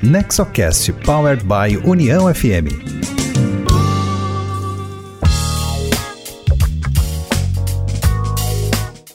[0.00, 2.70] Nexocast Powered by União FM.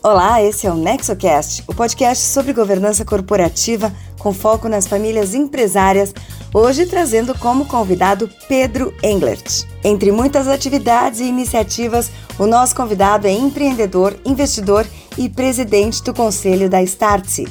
[0.03, 6.13] Olá, esse é o Nexocast, o podcast sobre governança corporativa com foco nas famílias empresárias,
[6.53, 9.63] hoje trazendo como convidado Pedro Englert.
[9.85, 14.85] Entre muitas atividades e iniciativas, o nosso convidado é empreendedor, investidor
[15.17, 17.47] e presidente do conselho da Startse.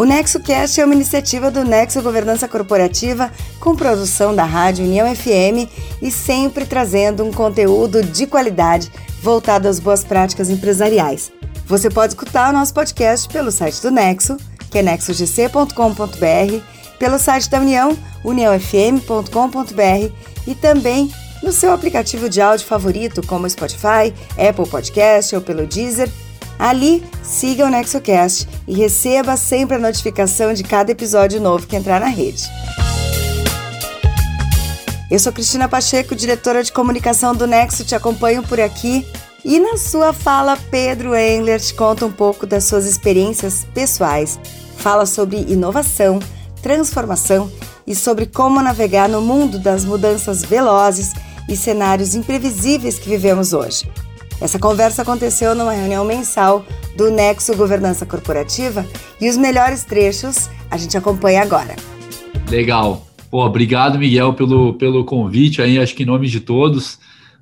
[0.00, 3.30] O NexoCast é uma iniciativa do Nexo Governança Corporativa
[3.60, 5.68] com produção da Rádio União FM
[6.00, 8.90] e sempre trazendo um conteúdo de qualidade
[9.22, 11.30] voltado às boas práticas empresariais.
[11.66, 14.38] Você pode escutar o nosso podcast pelo site do Nexo,
[14.70, 16.64] que é nexogc.com.br,
[16.98, 20.14] pelo site da União, uniãofm.com.br
[20.46, 21.12] e também
[21.42, 26.10] no seu aplicativo de áudio favorito, como Spotify, Apple Podcast ou pelo Deezer
[26.60, 31.98] Ali, siga o NexoCast e receba sempre a notificação de cada episódio novo que entrar
[31.98, 32.44] na rede.
[35.10, 39.06] Eu sou Cristina Pacheco, diretora de comunicação do Nexo, te acompanho por aqui.
[39.42, 44.38] E na sua fala, Pedro Engler te conta um pouco das suas experiências pessoais.
[44.76, 46.20] Fala sobre inovação,
[46.60, 47.50] transformação
[47.86, 51.14] e sobre como navegar no mundo das mudanças velozes
[51.48, 53.90] e cenários imprevisíveis que vivemos hoje.
[54.40, 56.64] Essa conversa aconteceu numa reunião mensal
[56.96, 58.86] do Nexo Governança Corporativa
[59.20, 61.76] e os melhores trechos a gente acompanha agora.
[62.48, 63.06] Legal.
[63.30, 66.98] Pô, obrigado, Miguel, pelo, pelo convite aí, acho que em nome de todos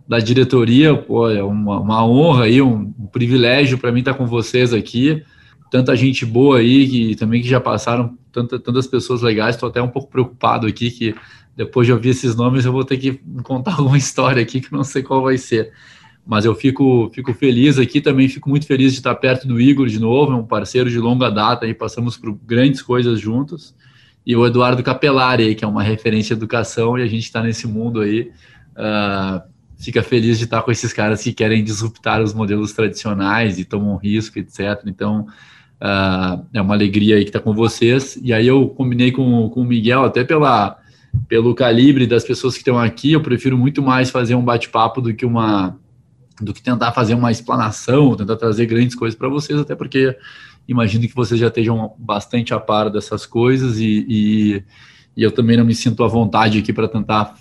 [0.08, 4.26] da diretoria, pô, é uma, uma honra aí, um, um privilégio para mim estar com
[4.26, 5.22] vocês aqui.
[5.70, 9.80] Tanta gente boa aí, que também que já passaram, tanta, tantas pessoas legais, estou até
[9.80, 11.14] um pouco preocupado aqui que
[11.54, 14.82] depois de ouvir esses nomes eu vou ter que contar alguma história aqui que não
[14.82, 15.72] sei qual vai ser
[16.28, 19.86] mas eu fico, fico feliz aqui também, fico muito feliz de estar perto do Igor
[19.86, 23.74] de novo, é um parceiro de longa data e passamos por grandes coisas juntos.
[24.26, 27.66] E o Eduardo Capelari, que é uma referência em educação, e a gente está nesse
[27.66, 28.30] mundo aí.
[28.76, 29.40] Uh,
[29.78, 33.96] fica feliz de estar com esses caras que querem disruptar os modelos tradicionais e tomam
[33.96, 34.82] risco, etc.
[34.84, 35.22] Então,
[35.80, 38.20] uh, é uma alegria aí que estar tá com vocês.
[38.22, 40.76] E aí eu combinei com, com o Miguel, até pela,
[41.26, 45.14] pelo calibre das pessoas que estão aqui, eu prefiro muito mais fazer um bate-papo do
[45.14, 45.74] que uma
[46.40, 50.16] do que tentar fazer uma explanação, tentar trazer grandes coisas para vocês, até porque
[50.66, 54.64] imagino que vocês já estejam bastante a par dessas coisas e, e,
[55.16, 57.34] e eu também não me sinto à vontade aqui para tentar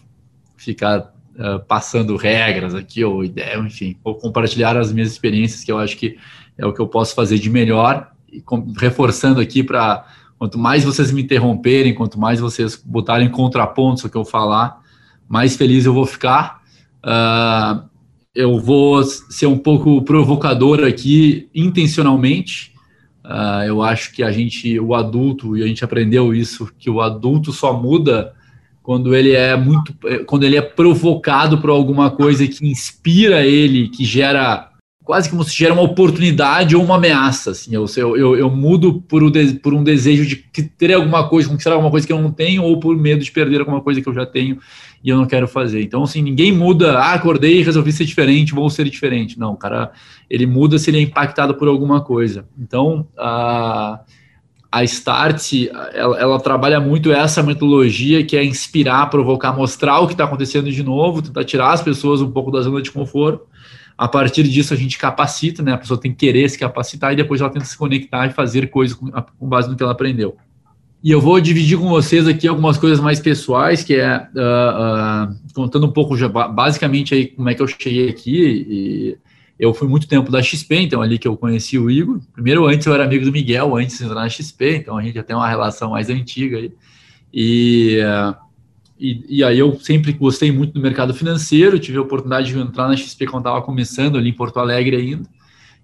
[0.55, 5.77] ficar uh, passando regras aqui ou ideia, enfim, ou compartilhar as minhas experiências, que eu
[5.77, 6.17] acho que
[6.57, 10.05] é o que eu posso fazer de melhor, e com, reforçando aqui para
[10.37, 14.81] quanto mais vocês me interromperem, quanto mais vocês botarem contrapontos ao que eu falar,
[15.27, 16.61] mais feliz eu vou ficar.
[17.03, 17.86] Uh,
[18.37, 22.71] eu vou ser um pouco provocador aqui, intencionalmente.
[23.25, 27.01] Uh, eu acho que a gente, o adulto, e a gente aprendeu isso, que o
[27.01, 28.33] adulto só muda
[28.83, 29.91] quando ele é muito,
[30.27, 34.66] quando ele é provocado por alguma coisa que inspira ele, que gera
[35.07, 37.51] quase como se gera uma oportunidade ou uma ameaça.
[37.51, 41.47] Assim, eu, eu, eu mudo por, um de, por um desejo de ter alguma coisa,
[41.47, 44.09] conquistar alguma coisa que eu não tenho, ou por medo de perder alguma coisa que
[44.09, 44.59] eu já tenho
[45.01, 45.81] e eu não quero fazer.
[45.81, 49.39] Então, assim, ninguém muda, ah, acordei e resolvi ser diferente, vou ser diferente.
[49.39, 49.93] Não, o cara,
[50.29, 52.45] ele muda se ele é impactado por alguma coisa.
[52.59, 54.01] Então, a,
[54.69, 55.53] a Start,
[55.93, 60.69] ela, ela trabalha muito essa metodologia que é inspirar, provocar, mostrar o que está acontecendo
[60.69, 63.47] de novo, tentar tirar as pessoas um pouco da zona de conforto.
[63.97, 65.73] A partir disso, a gente capacita, né?
[65.73, 68.69] A pessoa tem que querer se capacitar e depois ela tenta se conectar e fazer
[68.69, 70.37] coisas com, com base no que ela aprendeu.
[71.03, 75.53] E eu vou dividir com vocês aqui algumas coisas mais pessoais, que é uh, uh,
[75.53, 79.17] contando um pouco, já, basicamente, aí como é que eu cheguei aqui.
[79.59, 82.19] Eu fui muito tempo da XP, então ali que eu conheci o Igor.
[82.33, 85.15] Primeiro, antes eu era amigo do Miguel, antes de entrar na XP, então a gente
[85.15, 86.71] já tem uma relação mais antiga aí.
[87.33, 88.35] E, uh,
[88.99, 92.87] e, e, aí eu sempre gostei muito do mercado financeiro, tive a oportunidade de entrar
[92.87, 95.37] na XP quando estava começando ali em Porto Alegre ainda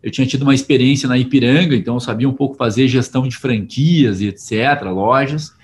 [0.04, 3.38] eu tinha tido uma experiência na Ipiranga, então eu sabia um pouco fazer gestão de
[3.38, 5.56] franquias e etc., lojas.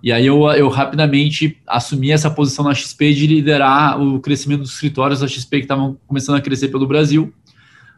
[0.00, 4.74] E aí eu, eu rapidamente assumi essa posição na XP de liderar o crescimento dos
[4.74, 7.34] escritórios da XP que estavam começando a crescer pelo Brasil.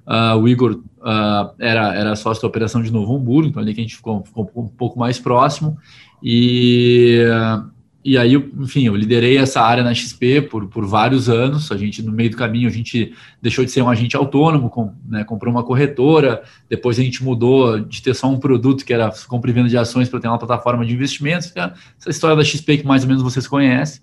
[0.06, 3.80] Uh, o Igor uh, era, era sócio da operação de Novo Hamburgo, então ali que
[3.80, 5.76] a gente ficou, ficou um pouco mais próximo.
[6.22, 7.22] E,
[8.02, 11.70] e aí, enfim, eu liderei essa área na XP por, por vários anos.
[11.70, 13.12] A gente, no meio do caminho, a gente
[13.42, 16.42] deixou de ser um agente autônomo, com, né, comprou uma corretora.
[16.68, 19.76] Depois a gente mudou de ter só um produto, que era compra e venda de
[19.76, 21.52] ações, para ter uma plataforma de investimentos.
[21.54, 24.00] É essa história da XP que mais ou menos vocês conhecem.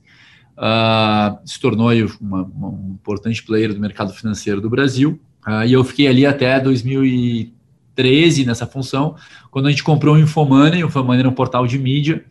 [0.57, 1.89] Uh, se tornou
[2.19, 5.19] uma, uma, um importante player do mercado financeiro do Brasil.
[5.47, 7.57] Uh, e eu fiquei ali até 2013,
[7.97, 9.15] 2013 nessa função,
[9.49, 12.23] quando a gente comprou o Infomoney, o Infomoney era um portal de mídia,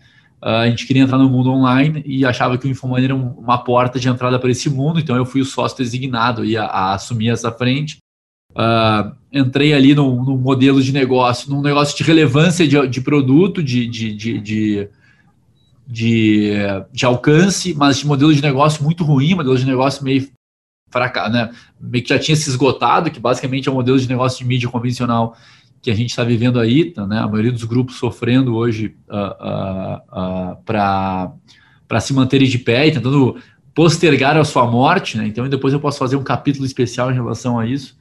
[0.48, 3.58] a gente queria entrar no mundo online e achava que o Infomoney era um, uma
[3.58, 7.30] porta de entrada para esse mundo, então eu fui o sócio designado a, a assumir
[7.30, 7.98] essa frente.
[8.52, 13.86] Uh, entrei ali no, modelo de negócio, num negócio de relevância de, de produto, de,
[13.86, 14.88] de, de, de
[15.88, 20.28] de, alcance, mas de modelo de negócio muito ruim, modelo de negócio meio
[20.90, 21.50] fracasso, né?
[21.80, 24.68] Meio que já tinha se esgotado, que basicamente é um modelo de negócio de mídia
[24.68, 25.36] convencional
[25.86, 27.20] que a gente está vivendo aí, tá, né?
[27.20, 32.90] A maioria dos grupos sofrendo hoje uh, uh, uh, para se manterem de pé e
[32.90, 33.36] tentando
[33.72, 35.28] postergar a sua morte, né?
[35.28, 37.96] Então depois eu posso fazer um capítulo especial em relação a isso.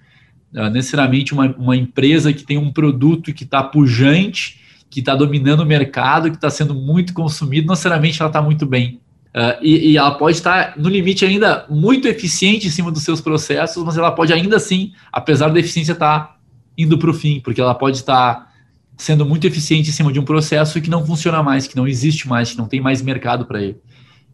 [0.71, 4.59] Necessariamente uma, uma empresa que tem um produto que está pujante
[4.89, 8.65] que está dominando o mercado, que está sendo muito consumido, não necessariamente ela está muito
[8.65, 9.01] bem.
[9.35, 13.03] Uh, e, e, ela pode estar tá, no limite ainda muito eficiente em cima dos
[13.03, 16.34] seus processos, mas ela pode ainda assim, apesar da eficiência estar tá
[16.77, 18.53] indo para o fim, porque ela pode estar
[18.97, 22.27] sendo muito eficiente em cima de um processo que não funciona mais, que não existe
[22.27, 23.77] mais, que não tem mais mercado para ele.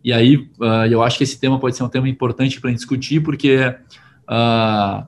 [0.04, 3.22] E aí uh, eu acho que esse tema pode ser um tema importante para discutir,
[3.22, 3.74] porque
[4.30, 5.08] uh,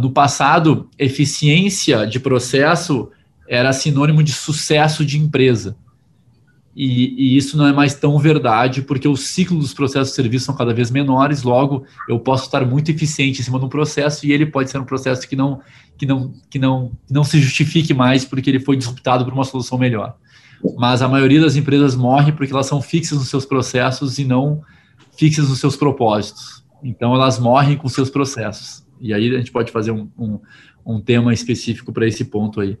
[0.00, 3.10] no passado, eficiência de processo
[3.48, 5.76] era sinônimo de sucesso de empresa.
[6.74, 10.44] E, e, isso não é mais tão verdade, porque o ciclo dos processos de serviço
[10.44, 14.24] são cada vez menores, logo eu posso estar muito eficiente em cima de um processo
[14.24, 15.60] e ele pode ser um processo que não,
[15.98, 19.76] que não, que não, não se justifique mais porque ele foi disruptado por uma solução
[19.76, 20.16] melhor.
[20.76, 24.62] Mas a maioria das empresas morre porque elas são fixas nos seus processos e não
[25.16, 26.64] fixas nos seus propósitos.
[26.84, 28.86] Então elas morrem com seus processos.
[29.00, 30.38] E aí a gente pode fazer um, um,
[30.86, 32.78] um tema específico para esse ponto aí.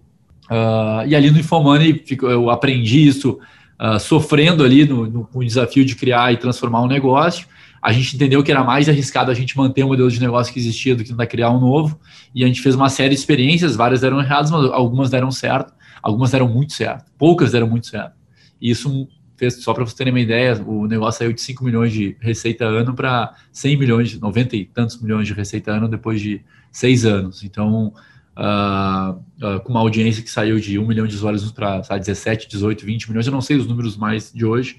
[0.50, 3.38] Uh, e ali no Infomoney eu aprendi isso
[3.80, 7.46] uh, sofrendo ali no, no, no, desafio de criar e transformar um negócio.
[7.82, 10.58] A gente entendeu que era mais arriscado a gente manter o modelo de negócio que
[10.58, 11.98] existia do que tentar criar um novo.
[12.34, 15.72] E a gente fez uma série de experiências, várias deram erradas, mas algumas deram certo,
[16.02, 18.12] algumas deram muito certo, poucas deram muito certo.
[18.60, 21.90] E isso fez, só para vocês terem uma ideia, o negócio saiu de 5 milhões
[21.90, 26.42] de receita ano para 100 milhões, 90 e tantos milhões de receita ano depois de
[26.70, 27.42] seis anos.
[27.42, 27.94] Então,
[28.36, 29.12] uh,
[29.44, 33.08] uh, com uma audiência que saiu de 1 milhão de usuários para 17, 18, 20
[33.08, 34.78] milhões, eu não sei os números mais de hoje,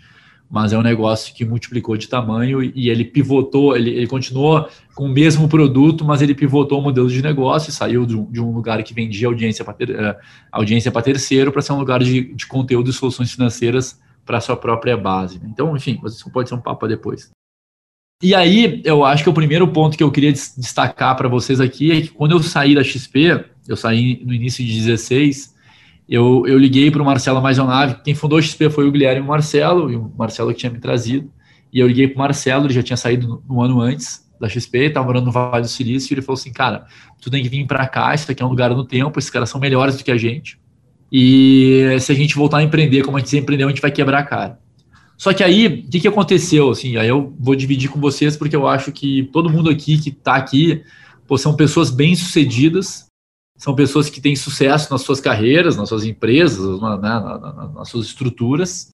[0.50, 5.06] mas é um negócio que multiplicou de tamanho e, ele pivotou, ele, ele continuou com
[5.06, 8.42] o mesmo produto, mas ele pivotou o modelo de negócio e saiu de um, de
[8.42, 10.15] um lugar que vendia audiência para ter, uh,
[10.51, 14.57] audiência para terceiro para ser um lugar de, de conteúdo e soluções financeiras para sua
[14.57, 15.39] própria base.
[15.45, 17.31] Então, enfim, isso pode ser um papo depois.
[18.21, 21.91] E aí, eu acho que o primeiro ponto que eu queria destacar para vocês aqui
[21.91, 25.56] é que quando eu saí da XP, eu saí no início de 16,
[26.07, 29.23] eu, eu liguei para o Marcelo Maisonave, quem fundou a XP foi o Guilherme e
[29.23, 31.31] o Marcelo, e o Marcelo que tinha me trazido,
[31.73, 34.77] e eu liguei para o Marcelo, ele já tinha saído no ano antes da XP,
[34.77, 36.85] estava morando no Vale do Silício, e ele falou assim, cara,
[37.19, 39.50] tu tem que vir para cá, isso aqui é um lugar no tempo, esses caras
[39.50, 40.59] são melhores do que a gente,
[41.12, 44.19] e se a gente voltar a empreender como a gente empreendeu, a gente vai quebrar
[44.19, 44.59] a cara.
[45.21, 46.71] Só que aí, o que, que aconteceu?
[46.71, 50.09] Assim, aí eu vou dividir com vocês, porque eu acho que todo mundo aqui que
[50.09, 50.83] está aqui
[51.27, 53.06] pô, são pessoas bem-sucedidas,
[53.56, 58.89] são pessoas que têm sucesso nas suas carreiras, nas suas empresas, né, nas suas estruturas.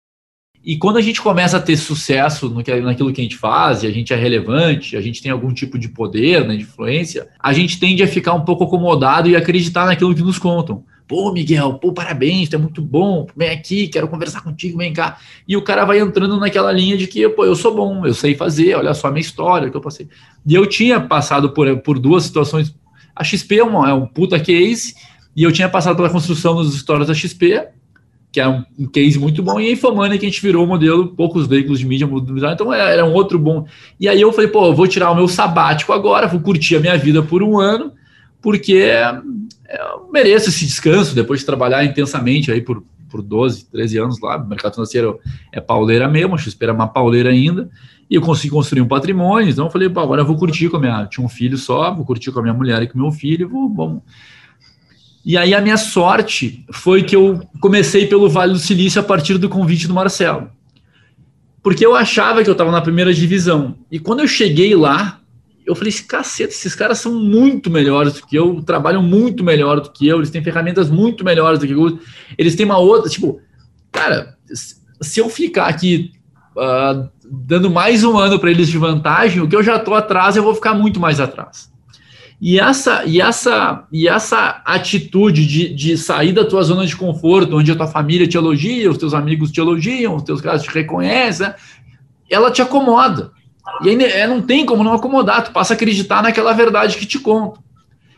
[0.61, 3.83] E quando a gente começa a ter sucesso no que, naquilo que a gente faz,
[3.83, 7.29] e a gente é relevante, a gente tem algum tipo de poder, né, de influência,
[7.39, 10.83] a gente tende a ficar um pouco acomodado e acreditar naquilo que nos contam.
[11.07, 15.17] Pô, Miguel, pô, parabéns, tu é muito bom, vem aqui, quero conversar contigo, vem cá.
[15.47, 18.35] E o cara vai entrando naquela linha de que, pô, eu sou bom, eu sei
[18.35, 20.09] fazer, olha só a minha história que eu passei.
[20.45, 22.75] E eu tinha passado por, por duas situações.
[23.15, 24.95] A XP é, uma, é um puta case,
[25.33, 27.67] e eu tinha passado pela construção das histórias da XP,
[28.29, 30.67] que é um, um case muito bom, e a Infomania que a gente virou o
[30.67, 33.65] modelo, poucos veículos de mídia mudaram, então era, era um outro bom.
[33.97, 36.79] E aí eu falei, pô, eu vou tirar o meu sabático agora, vou curtir a
[36.81, 37.93] minha vida por um ano,
[38.47, 38.93] porque
[39.67, 44.37] eu mereço esse descanso depois de trabalhar intensamente aí por, por 12, 13 anos lá.
[44.37, 45.19] O mercado financeiro
[45.51, 47.69] é pauleira mesmo, a XP era uma pauleira ainda.
[48.09, 50.77] E eu consegui construir um patrimônio, então eu falei, pô, agora eu vou curtir com
[50.77, 51.05] a minha.
[51.07, 53.49] Tinha um filho só, vou curtir com a minha mulher e com o meu filho,
[53.49, 54.01] vou, vamos.
[55.25, 59.37] E aí a minha sorte foi que eu comecei pelo Vale do Silício a partir
[59.37, 60.49] do convite do Marcelo.
[61.61, 63.75] Porque eu achava que eu estava na primeira divisão.
[63.91, 65.19] E quando eu cheguei lá,
[65.67, 69.91] eu falei, caceta, esses caras são muito melhores do que eu, trabalham muito melhor do
[69.91, 71.99] que eu, eles têm ferramentas muito melhores do que eu,
[72.37, 73.41] eles têm uma outra, tipo,
[73.91, 74.37] cara,
[75.01, 76.13] se eu ficar aqui
[76.55, 80.37] uh, dando mais um ano para eles de vantagem, o que eu já estou atrás,
[80.37, 81.69] eu vou ficar muito mais atrás.
[82.39, 87.57] E essa, e essa, e essa atitude de, de sair da tua zona de conforto,
[87.57, 90.69] onde a tua família te elogia, os teus amigos te elogiam, os teus caras te
[90.69, 91.55] reconhecem, né?
[92.29, 93.31] ela te acomoda.
[93.83, 97.05] E aí é, não tem como não acomodar, tu passa a acreditar naquela verdade que
[97.05, 97.59] te conto.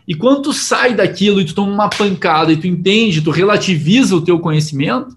[0.08, 4.16] E quando tu sai daquilo e tu toma uma pancada e tu entende, tu relativiza
[4.16, 5.16] o teu conhecimento,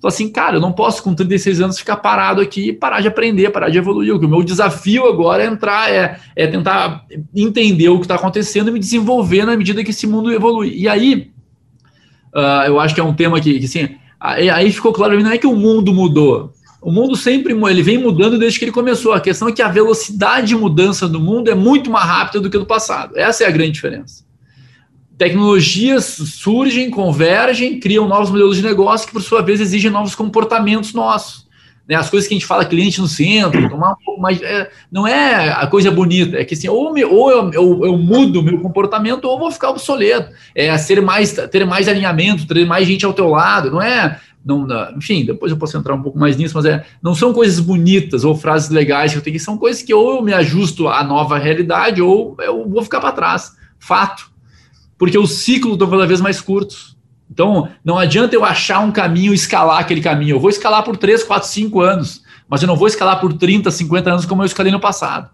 [0.00, 3.08] tu assim, cara, eu não posso com 36 anos ficar parado aqui e parar de
[3.08, 4.14] aprender, parar de evoluir.
[4.14, 7.04] O meu desafio agora é entrar, é, é tentar
[7.36, 10.74] entender o que está acontecendo e me desenvolver na medida que esse mundo evolui.
[10.74, 11.30] E aí,
[12.34, 15.36] uh, eu acho que é um tema que, que assim, aí ficou claro, não é
[15.36, 19.12] que o mundo mudou, o mundo sempre ele vem mudando desde que ele começou.
[19.12, 22.48] A questão é que a velocidade de mudança do mundo é muito mais rápida do
[22.48, 23.18] que do passado.
[23.18, 24.24] Essa é a grande diferença.
[25.18, 30.94] Tecnologias surgem, convergem, criam novos modelos de negócio que, por sua vez, exigem novos comportamentos
[30.94, 31.46] nossos.
[31.86, 31.96] Né?
[31.96, 34.40] As coisas que a gente fala, cliente no centro, tomar um pouco mais.
[34.40, 37.98] É, não é a coisa bonita, é que assim, ou, me, ou eu, eu, eu,
[37.98, 40.32] mudo meu comportamento, ou vou ficar obsoleto.
[40.54, 43.70] É ser mais, ter mais alinhamento, ter mais gente ao teu lado.
[43.70, 44.66] Não é não,
[44.96, 48.24] enfim, depois eu posso entrar um pouco mais nisso, mas é, não são coisas bonitas
[48.24, 51.04] ou frases legais que eu tenho que são coisas que ou eu me ajusto à
[51.04, 53.52] nova realidade ou eu vou ficar para trás.
[53.78, 54.30] Fato.
[54.98, 56.96] Porque os ciclos estão cada vez mais curtos.
[57.30, 60.36] Então, não adianta eu achar um caminho escalar aquele caminho.
[60.36, 63.70] Eu vou escalar por 3, 4, 5 anos, mas eu não vou escalar por 30,
[63.70, 65.30] 50 anos como eu escalei no passado.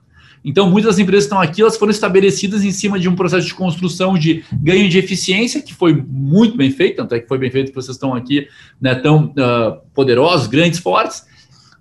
[0.48, 3.44] Então, muitas das empresas que estão aqui, elas foram estabelecidas em cima de um processo
[3.44, 7.36] de construção de ganho de eficiência, que foi muito bem feito, tanto é que foi
[7.36, 8.46] bem feito que vocês estão aqui
[8.80, 11.26] né, tão uh, poderosos, grandes, fortes,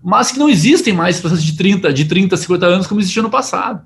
[0.03, 3.29] mas que não existem mais processos de 30, de 30, 50 anos como existia no
[3.29, 3.83] passado.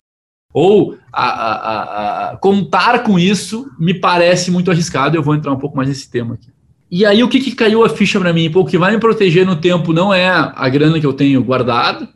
[0.53, 5.59] Ou a, a, a, contar com isso me parece muito arriscado, eu vou entrar um
[5.59, 6.47] pouco mais nesse tema aqui.
[6.89, 8.49] E aí, o que, que caiu a ficha para mim?
[8.49, 11.43] Pô, o que vai me proteger no tempo não é a grana que eu tenho
[11.43, 12.07] guardado,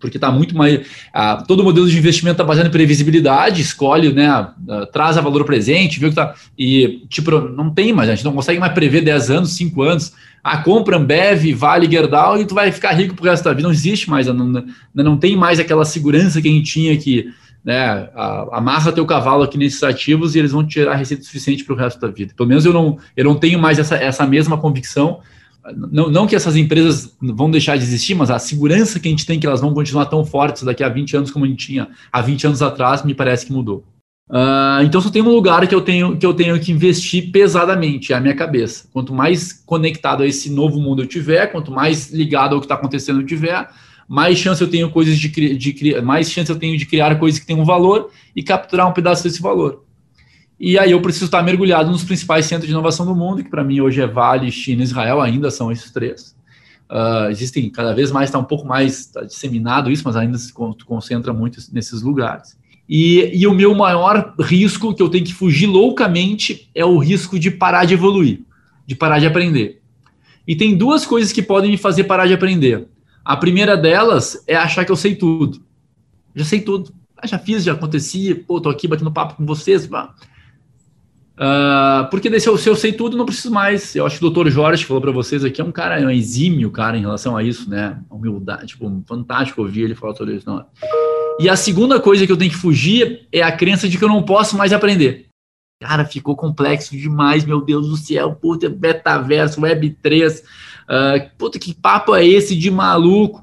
[0.00, 0.86] porque está muito mais.
[1.12, 4.48] Ah, todo modelo de investimento está baseado em previsibilidade, escolhe, né,
[4.92, 6.34] traz a valor presente, viu que tá.
[6.58, 10.12] E, tipo, não tem mais, a gente não consegue mais prever 10 anos, 5 anos.
[10.42, 13.66] Ah, compra Ambev, Vale, Gerdau e tu vai ficar rico pro resto da vida.
[13.66, 14.64] Não existe mais, não,
[14.94, 17.26] não tem mais aquela segurança que a gente tinha que.
[17.64, 18.08] Né,
[18.52, 22.00] amarra teu cavalo aqui nesses ativos e eles vão tirar receita suficiente para o resto
[22.00, 22.32] da vida.
[22.34, 25.20] Pelo menos eu não, eu não tenho mais essa, essa mesma convicção
[25.76, 29.26] não, não que essas empresas vão deixar de existir, mas a segurança que a gente
[29.26, 31.88] tem que elas vão continuar tão fortes daqui a 20 anos como a gente tinha
[32.12, 33.84] há 20 anos atrás, me parece que mudou.
[34.30, 38.12] Uh, então só tem um lugar que eu tenho que eu tenho que investir pesadamente,
[38.12, 38.86] é a minha cabeça.
[38.92, 42.74] Quanto mais conectado a esse novo mundo eu tiver, quanto mais ligado ao que está
[42.74, 43.68] acontecendo eu tiver,
[44.06, 47.46] mais chance eu tenho coisas de, de mais chance eu tenho de criar coisas que
[47.46, 49.87] tenham um valor e capturar um pedaço desse valor.
[50.58, 53.62] E aí eu preciso estar mergulhado nos principais centros de inovação do mundo, que para
[53.62, 56.36] mim hoje é Vale, China e Israel, ainda são esses três.
[56.90, 60.52] Uh, existem, cada vez mais está um pouco mais tá disseminado isso, mas ainda se
[60.52, 62.58] concentra muito nesses lugares.
[62.88, 67.38] E, e o meu maior risco, que eu tenho que fugir loucamente, é o risco
[67.38, 68.40] de parar de evoluir,
[68.86, 69.82] de parar de aprender.
[70.46, 72.88] E tem duas coisas que podem me fazer parar de aprender.
[73.22, 75.60] A primeira delas é achar que eu sei tudo.
[76.34, 76.90] Já sei tudo.
[77.14, 79.86] Ah, já fiz, já acontecia, pô, tô aqui batendo papo com vocês.
[79.86, 80.14] Pá.
[81.38, 83.94] Uh, porque daí, se eu, se eu, sei tudo, não preciso mais.
[83.94, 86.10] Eu acho que o doutor Jorge falou para vocês aqui é um cara, é um
[86.10, 88.00] exímio cara em relação a isso, né?
[88.10, 90.48] Humildade, tipo, fantástico ouvir ele falar tudo isso.
[90.48, 90.66] Não.
[91.38, 94.08] E a segunda coisa que eu tenho que fugir é a crença de que eu
[94.08, 95.26] não posso mais aprender.
[95.80, 100.44] Cara, ficou complexo demais, meu Deus do céu, puta, metaverso, Web3, uh,
[100.88, 103.42] ah, puta, que papo é esse de maluco?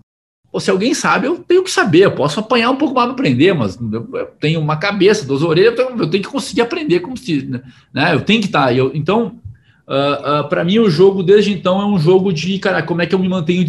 [0.55, 3.13] Ou se alguém sabe, eu tenho que saber, eu posso apanhar um pouco mais para
[3.13, 7.61] aprender, mas eu tenho uma cabeça, duas orelhas, eu tenho, que conseguir aprender como se,
[7.93, 8.13] né?
[8.13, 8.67] Eu tenho que estar.
[8.67, 9.37] Tá, eu, então,
[9.85, 13.05] uh, uh, para mim, o jogo desde então é um jogo de, cara, como é
[13.05, 13.65] que eu me mantenho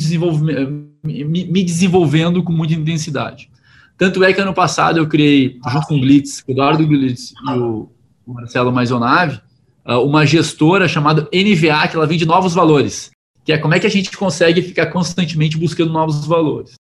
[1.02, 3.50] me, me desenvolvendo com muita intensidade.
[3.99, 7.59] Tanto é que ano passado eu criei, junto com o Blitz, o Eduardo Blitz e
[7.59, 7.90] o
[8.28, 9.40] Marcelo Maisonave,
[9.85, 13.11] uh, uma gestora chamada NVA, que ela vende novos valores
[13.47, 16.75] que é como é que a gente consegue ficar constantemente buscando novos valores.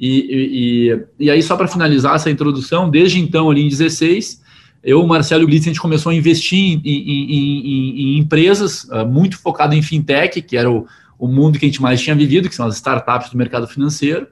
[0.00, 4.40] E, e, e aí, só para finalizar essa introdução, desde então, ali em 16,
[4.82, 9.04] eu, Marcelo o Blitz, a gente começou a investir em, em, em, em empresas uh,
[9.04, 10.86] muito focado em fintech, que era o,
[11.18, 14.26] o, mundo que a gente mais tinha vivido, que são as startups do mercado financeiro.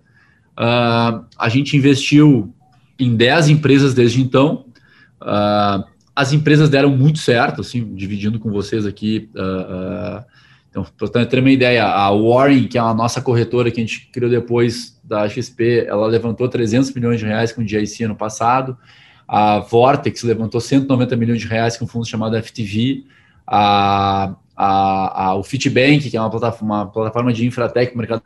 [0.59, 2.51] Uh, a gente investiu
[2.99, 4.65] em 10 empresas desde então.
[5.21, 5.85] Uh,
[6.17, 9.29] as empresas deram muito certo, assim, dividindo com vocês aqui.
[9.35, 10.25] Uh,
[10.71, 14.09] então, para ter uma ideia, a Warren, que é a nossa corretora que a gente
[14.13, 18.77] criou depois da XP, ela levantou 300 milhões de reais com o GIC ano passado.
[19.27, 23.05] A Vortex levantou 190 milhões de reais com um fundo chamado FTV.
[23.47, 28.23] A, a, a, o Fitbank, que é uma plataforma, uma plataforma de infratech no mercado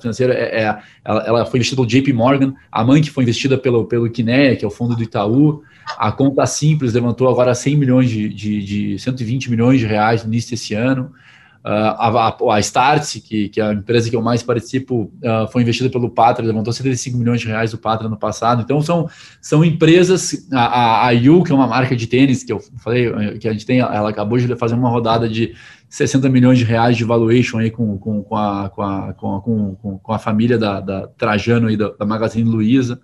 [0.00, 2.54] financeiro, é, é ela, ela, foi investida pelo JP Morgan.
[2.70, 5.62] A Mank foi investida pelo, pelo Kinea, que é o fundo do Itaú.
[5.96, 10.28] A Conta Simples levantou agora 100 milhões de, de, de 120 milhões de reais no
[10.32, 11.12] início desse ano.
[11.62, 15.62] A, a, a Startse, que, que é a empresa que eu mais participo, uh, foi
[15.62, 18.62] investida pelo Patra, levantou 75 milhões de reais do Patra no passado.
[18.62, 19.08] Então, são,
[19.40, 23.48] são empresas, a, a, Yu, que é uma marca de tênis, que eu falei, que
[23.48, 25.54] a gente tem, ela acabou de fazer uma rodada de
[25.88, 29.98] 60 milhões de reais de valuation aí com, com, com, a, com, a, com, com,
[29.98, 33.00] com a família da, da Trajano e da, da Magazine Luiza.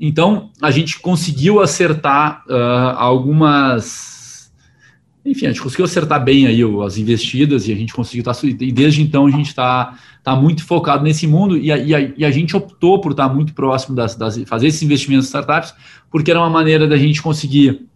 [0.00, 4.17] Então, a gente conseguiu acertar uh, algumas
[5.30, 8.34] enfim, a gente conseguiu acertar bem aí as investidas e a gente conseguiu estar.
[8.34, 9.94] Tá, e desde então a gente está
[10.24, 13.28] tá muito focado nesse mundo e a, e, a, e a, gente optou por estar
[13.28, 15.74] muito próximo das, das, fazer esses investimentos em startups,
[16.10, 17.86] porque era uma maneira da gente conseguir,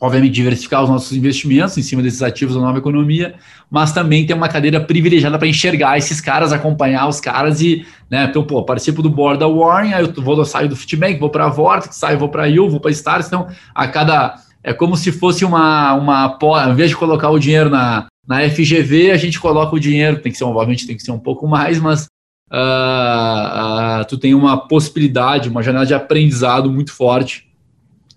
[0.00, 3.34] obviamente, diversificar os nossos investimentos em cima desses ativos da nova economia,
[3.70, 8.24] mas também ter uma cadeira privilegiada para enxergar esses caras, acompanhar os caras e, né,
[8.30, 11.46] então, pô, participo do board da Warren, aí eu vou, saio do Fitbank, vou para
[11.46, 14.72] a Vortex, saio, vou para a Yu, vou para a Stars, então, a cada é
[14.72, 19.16] como se fosse uma, uma ao invés de colocar o dinheiro na, na FGV, a
[19.16, 22.06] gente coloca o dinheiro, tem que ser, obviamente, tem que ser um pouco mais, mas
[22.52, 27.48] uh, uh, tu tem uma possibilidade, uma janela de aprendizado muito forte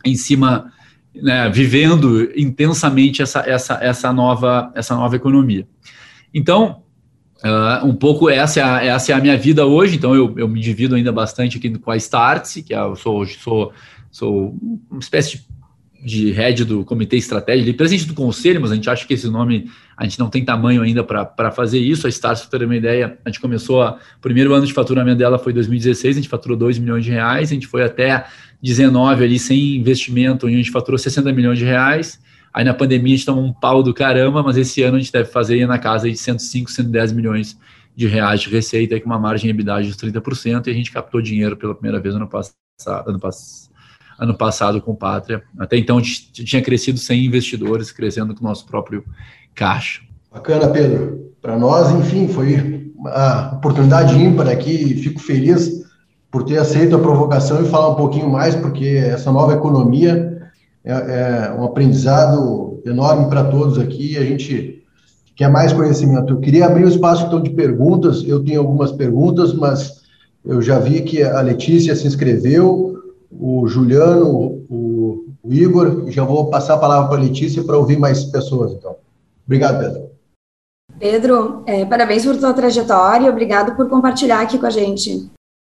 [0.03, 0.71] em cima,
[1.15, 5.65] né, vivendo intensamente essa, essa, essa, nova, essa nova economia.
[6.33, 6.81] Então,
[7.43, 10.48] uh, um pouco essa é, a, essa é a minha vida hoje, então eu, eu
[10.48, 13.71] me divido ainda bastante aqui com a Startse, que é, eu sou, sou,
[14.12, 14.57] sou
[14.89, 15.50] uma espécie de
[16.03, 19.27] de head do comitê estratégico, de presidente do conselho, mas a gente acha que esse
[19.29, 22.08] nome, a gente não tem tamanho ainda para fazer isso.
[22.08, 25.20] A Stars, para ter uma ideia, a gente começou, a, o primeiro ano de faturamento
[25.20, 28.25] dela foi 2016, a gente faturou 2 milhões de reais, a gente foi até
[28.62, 32.20] 19 ali sem investimento, e a gente faturou 60 milhões de reais.
[32.53, 35.12] Aí na pandemia a gente tomou um pau do caramba, mas esse ano a gente
[35.12, 37.58] deve fazer na casa de 105, 110 milhões
[37.96, 41.22] de reais de receita, com uma margem de EBITDA de 30%, e a gente captou
[41.22, 42.55] dinheiro pela primeira vez ano passado,
[43.08, 43.70] ano passado
[44.21, 45.41] ano passado com Pátria.
[45.57, 49.03] Até então a gente tinha crescido sem investidores, crescendo com o nosso próprio
[49.55, 50.01] caixa.
[50.31, 51.31] Bacana, Pedro.
[51.41, 54.93] Para nós, enfim, foi uma oportunidade ímpar aqui.
[55.01, 55.81] Fico feliz
[56.29, 60.51] por ter aceito a provocação e falar um pouquinho mais, porque essa nova economia
[60.85, 64.17] é, é um aprendizado enorme para todos aqui.
[64.17, 64.83] A gente
[65.35, 66.31] quer mais conhecimento.
[66.31, 68.23] Eu queria abrir o espaço então de perguntas.
[68.23, 70.01] Eu tenho algumas perguntas, mas
[70.45, 72.90] eu já vi que a Letícia se inscreveu
[73.32, 74.28] o Juliano,
[74.70, 78.24] o, o Igor, e já vou passar a palavra para a Letícia para ouvir mais
[78.26, 78.96] pessoas, então.
[79.46, 80.12] Obrigado, Pedro.
[81.00, 85.30] Pedro, é, parabéns por tua trajetória, obrigado por compartilhar aqui com a gente.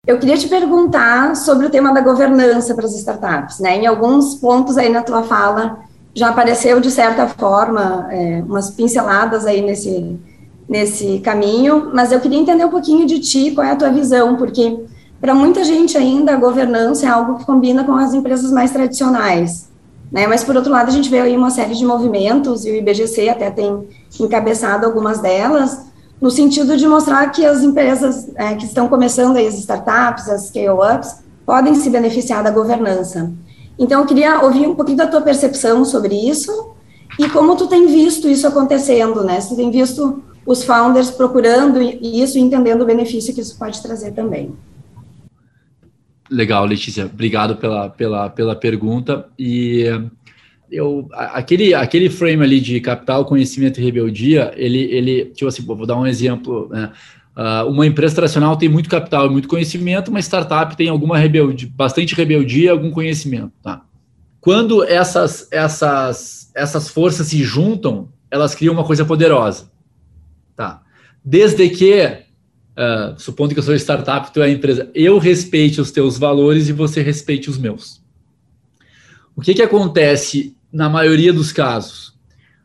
[0.06, 3.78] Eu queria te perguntar sobre o tema da governança para as startups, né?
[3.78, 5.80] Em alguns pontos aí na tua fala
[6.14, 10.18] já apareceu de certa forma é, umas pinceladas aí nesse
[10.68, 14.36] nesse caminho, mas eu queria entender um pouquinho de ti, qual é a tua visão,
[14.36, 14.86] porque
[15.20, 19.70] para muita gente ainda a governança é algo que combina com as empresas mais tradicionais,
[20.12, 20.28] né?
[20.28, 23.30] Mas por outro lado a gente vê aí uma série de movimentos e o IBGC
[23.30, 23.88] até tem
[24.20, 25.86] encabeçado algumas delas
[26.22, 30.48] no sentido de mostrar que as empresas é, que estão começando aí as startups, as
[30.48, 33.32] scale-ups, podem se beneficiar da governança.
[33.78, 36.72] Então eu queria ouvir um pouquinho da tua percepção sobre isso
[37.20, 39.40] e como tu tem visto isso acontecendo, né?
[39.40, 43.82] Se tu tem visto os founders procurando isso e entendendo o benefício que isso pode
[43.82, 44.54] trazer também.
[46.30, 47.06] Legal, Letícia.
[47.06, 49.28] Obrigado pela, pela, pela pergunta.
[49.38, 49.86] E
[50.72, 55.86] eu, aquele, aquele frame ali de capital, conhecimento e rebeldia, ele, ele tipo assim, vou
[55.86, 56.92] dar um exemplo, né?
[57.36, 61.70] Uh, uma empresa tradicional tem muito capital e muito conhecimento, uma startup tem alguma rebeldia,
[61.76, 63.82] bastante rebeldia, algum conhecimento, tá?
[64.40, 69.70] Quando essas, essas, essas forças se juntam, elas criam uma coisa poderosa,
[70.56, 70.82] tá?
[71.26, 72.25] Desde que
[72.78, 76.74] uh, supondo que eu sou startup, tu é empresa, eu respeite os teus valores e
[76.74, 78.02] você respeite os meus.
[79.36, 82.14] O que, que acontece na maioria dos casos?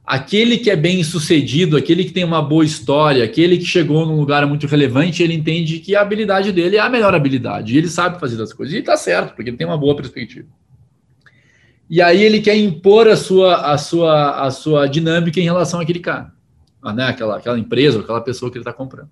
[0.04, 4.16] Aquele que é bem sucedido, aquele que tem uma boa história, aquele que chegou num
[4.16, 7.88] lugar muito relevante, ele entende que a habilidade dele é a melhor habilidade, e ele
[7.88, 10.48] sabe fazer as coisas, e está certo, porque ele tem uma boa perspectiva.
[11.88, 16.00] E aí ele quer impor a sua, a sua, a sua dinâmica em relação àquele
[16.00, 16.32] cara,
[16.94, 17.06] né?
[17.06, 19.10] aquela, aquela empresa, aquela pessoa que ele está comprando.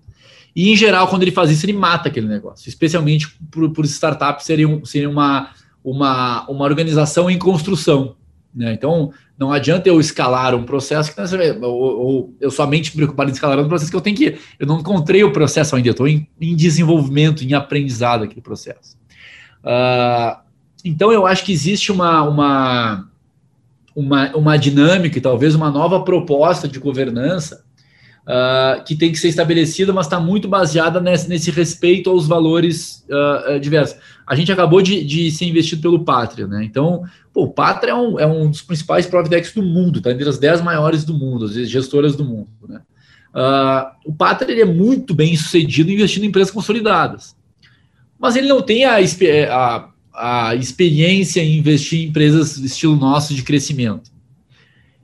[0.55, 4.45] E, em geral, quando ele faz isso, ele mata aquele negócio, especialmente por, por startups
[4.45, 5.51] serem, serem uma,
[5.83, 8.15] uma, uma organização em construção.
[8.53, 8.73] Né?
[8.73, 11.21] Então, não adianta eu escalar um processo que
[11.61, 14.37] ou, ou eu somente me preocupar em escalar um processo que eu tenho que.
[14.59, 18.97] Eu não encontrei o processo ainda, eu estou em, em, desenvolvimento, em aprendizado aquele processo.
[19.63, 20.39] Uh,
[20.83, 23.09] então, eu acho que existe uma, uma,
[23.95, 27.63] uma, uma dinâmica e talvez uma nova proposta de governança
[28.29, 33.03] uh, que tem que ser estabelecida, mas está muito baseada nesse, nesse, respeito aos valores
[33.09, 33.97] uh, diversos.
[34.25, 36.63] A gente acabou de, de, ser investido pelo Pátria, né?
[36.63, 40.29] Então, pô, o Pátria é um, é um dos principais Providex do mundo, tá entre
[40.29, 42.81] as 10 maiores do mundo, as gestoras do mundo, né?
[43.33, 47.35] Uh, o Pátria é muito bem sucedido investindo em empresas consolidadas,
[48.19, 48.97] mas ele não tem a,
[49.51, 49.89] a,
[50.49, 54.11] a experiência em investir em empresas estilo nosso de crescimento.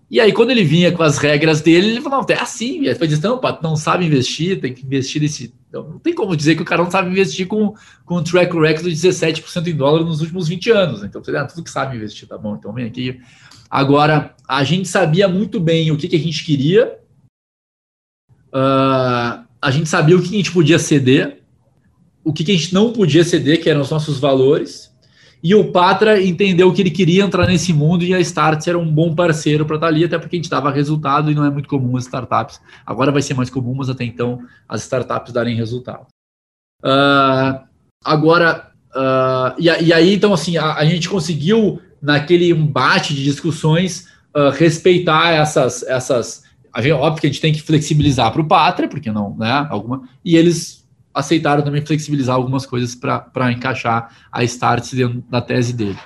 [0.09, 2.85] E aí, quando ele vinha com as regras dele, ele não, é assim.
[2.85, 5.53] Ele foi dizer: não, Pato, não sabe investir, tem que investir nesse.
[5.73, 7.73] Não, tem como dizer que o cara não sabe investir com,
[8.05, 11.03] com um track record de 17% em dólar nos últimos 20 anos.
[11.03, 13.19] Então, você ah, tudo que sabe investir, tá bom, então vem aqui.
[13.69, 16.99] Agora, a gente sabia muito bem o que, que a gente queria,
[18.53, 21.41] uh, a gente sabia o que a gente podia ceder,
[22.23, 24.94] o que, que a gente não podia ceder, que eram os nossos valores,
[25.45, 28.91] e o Patra entendeu que ele queria entrar nesse mundo e a Starts era um
[28.91, 31.51] bom parceiro para estar tá ali, até porque a gente dava resultado e não é
[31.51, 32.59] muito comum as startups.
[32.83, 36.07] Agora vai ser mais comum, mas até então as startups darem resultado.
[36.83, 37.63] Uh,
[38.03, 44.07] agora, uh, e, e, aí então assim, a, a, gente conseguiu naquele embate de discussões
[44.35, 48.47] uh, respeitar essas, essas a gente, óbvio que a gente tem que flexibilizar para o
[48.47, 49.67] Pátria, porque não, né?
[49.69, 50.84] Alguma, e eles
[51.15, 55.97] aceitaram também flexibilizar algumas coisas para encaixar a Starts dentro da tese dele.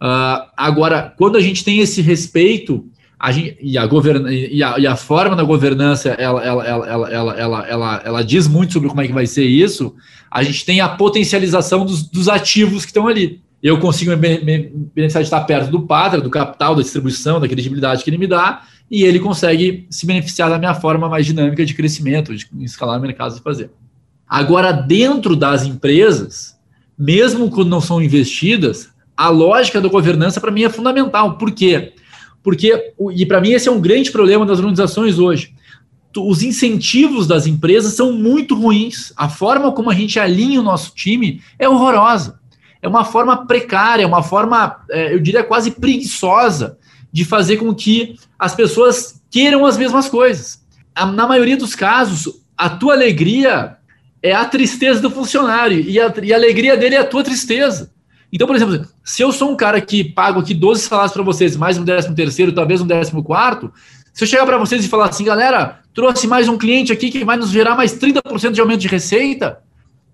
[0.00, 2.88] Uh, agora, quando a gente tem esse respeito,
[3.18, 3.88] a gente, e, a
[4.30, 8.24] e, a, e a forma da governança ela, ela, ela, ela, ela, ela, ela, ela
[8.24, 9.94] diz muito sobre como é que vai ser isso,
[10.30, 13.42] a gente tem a potencialização dos, dos ativos que estão ali.
[13.62, 17.48] Eu consigo me, me beneficiar de estar perto do pátria, do capital, da distribuição, da
[17.48, 21.64] credibilidade que ele me dá, e ele consegue se beneficiar da minha forma mais dinâmica
[21.64, 23.70] de crescimento, de escalar mercados e fazer.
[24.28, 26.56] Agora, dentro das empresas,
[26.98, 31.36] mesmo quando não são investidas, a lógica da governança para mim é fundamental.
[31.36, 31.92] Por quê?
[32.42, 35.54] Porque, e para mim esse é um grande problema das organizações hoje.
[36.16, 39.12] Os incentivos das empresas são muito ruins.
[39.16, 42.38] A forma como a gente alinha o nosso time é horrorosa.
[42.80, 46.78] É uma forma precária, uma forma, é, eu diria, quase preguiçosa
[47.10, 50.62] de fazer com que as pessoas queiram as mesmas coisas.
[50.94, 53.78] Na maioria dos casos, a tua alegria
[54.24, 57.92] é a tristeza do funcionário e a, e a alegria dele é a tua tristeza.
[58.32, 61.58] Então, por exemplo, se eu sou um cara que pago aqui 12 salários para vocês,
[61.58, 63.70] mais um décimo terceiro, talvez um décimo quarto,
[64.14, 67.22] se eu chegar para vocês e falar assim, galera, trouxe mais um cliente aqui que
[67.22, 69.58] vai nos gerar mais 30% de aumento de receita,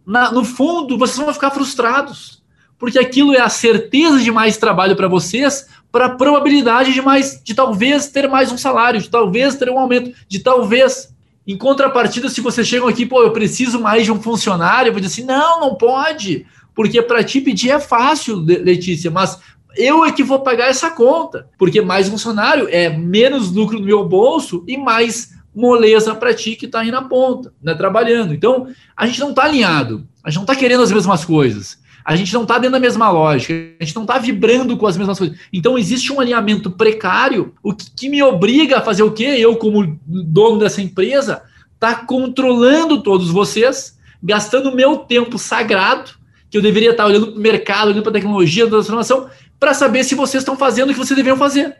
[0.04, 2.42] na, no fundo, vocês vão ficar frustrados,
[2.80, 7.40] porque aquilo é a certeza de mais trabalho para vocês, para a probabilidade de mais,
[7.44, 11.14] de talvez ter mais um salário, de talvez ter um aumento, de talvez
[11.46, 15.00] em contrapartida, se vocês chegam aqui, pô, eu preciso mais de um funcionário, eu vou
[15.00, 19.40] dizer assim, não, não pode, porque para ti pedir é fácil, Letícia, mas
[19.76, 24.06] eu é que vou pagar essa conta, porque mais funcionário é menos lucro no meu
[24.06, 28.32] bolso e mais moleza para ti que está aí na ponta, né, trabalhando.
[28.32, 31.78] Então, a gente não está alinhado, a gente não está querendo as mesmas coisas
[32.10, 34.96] a gente não está dentro da mesma lógica, a gente não está vibrando com as
[34.96, 35.38] mesmas coisas.
[35.52, 39.36] Então existe um alinhamento precário, o que, que me obriga a fazer o quê?
[39.38, 41.44] Eu, como dono dessa empresa,
[41.78, 46.10] tá controlando todos vocês, gastando meu tempo sagrado,
[46.50, 49.72] que eu deveria estar olhando para o mercado, olhando para a tecnologia, da transformação, para
[49.72, 51.76] saber se vocês estão fazendo o que vocês deveriam fazer.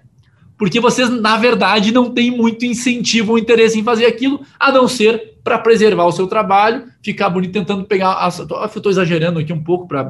[0.61, 4.87] Porque vocês, na verdade, não têm muito incentivo ou interesse em fazer aquilo, a não
[4.87, 8.11] ser para preservar o seu trabalho, ficar bonito tentando pegar.
[8.11, 10.07] A, eu estou exagerando aqui um pouco, pra,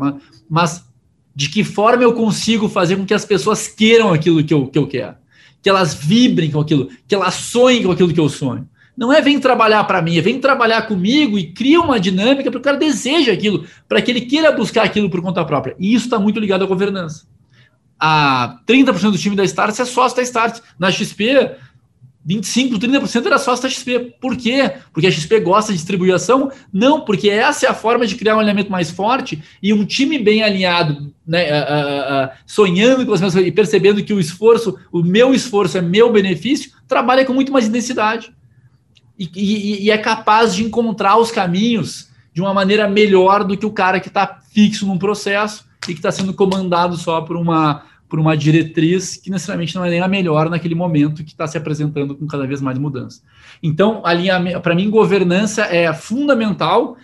[0.51, 0.85] mas
[1.33, 4.77] de que forma eu consigo fazer com que as pessoas queiram aquilo que eu, que
[4.77, 5.15] eu quero,
[5.63, 8.69] que elas vibrem com aquilo, que elas sonhem com aquilo que eu sonho.
[8.97, 12.59] Não é vem trabalhar para mim, é vem trabalhar comigo e cria uma dinâmica para
[12.59, 15.77] o cara deseja aquilo, para que ele queira buscar aquilo por conta própria.
[15.79, 17.25] E isso está muito ligado à governança.
[18.01, 20.61] A 30% do time da Start é sócio da Start.
[20.79, 21.51] Na XP,
[22.27, 24.15] 25%, 30% era sócio da XP.
[24.21, 24.73] Por quê?
[24.93, 26.51] Porque a XP gosta de distribuição?
[26.73, 30.19] Não, porque essa é a forma de criar um alinhamento mais forte e um time
[30.19, 35.79] bem alinhado, né, sonhando com as mesmas e percebendo que o esforço, o meu esforço
[35.79, 38.33] é meu benefício, trabalha com muito mais intensidade.
[39.19, 43.67] E, e, e é capaz de encontrar os caminhos de uma maneira melhor do que
[43.67, 47.83] o cara que está fixo num processo e que está sendo comandado só por uma
[48.11, 51.57] por uma diretriz que necessariamente não é nem a melhor naquele momento que está se
[51.57, 53.23] apresentando com cada vez mais mudança.
[53.63, 54.03] Então,
[54.63, 56.97] para mim, governança é fundamental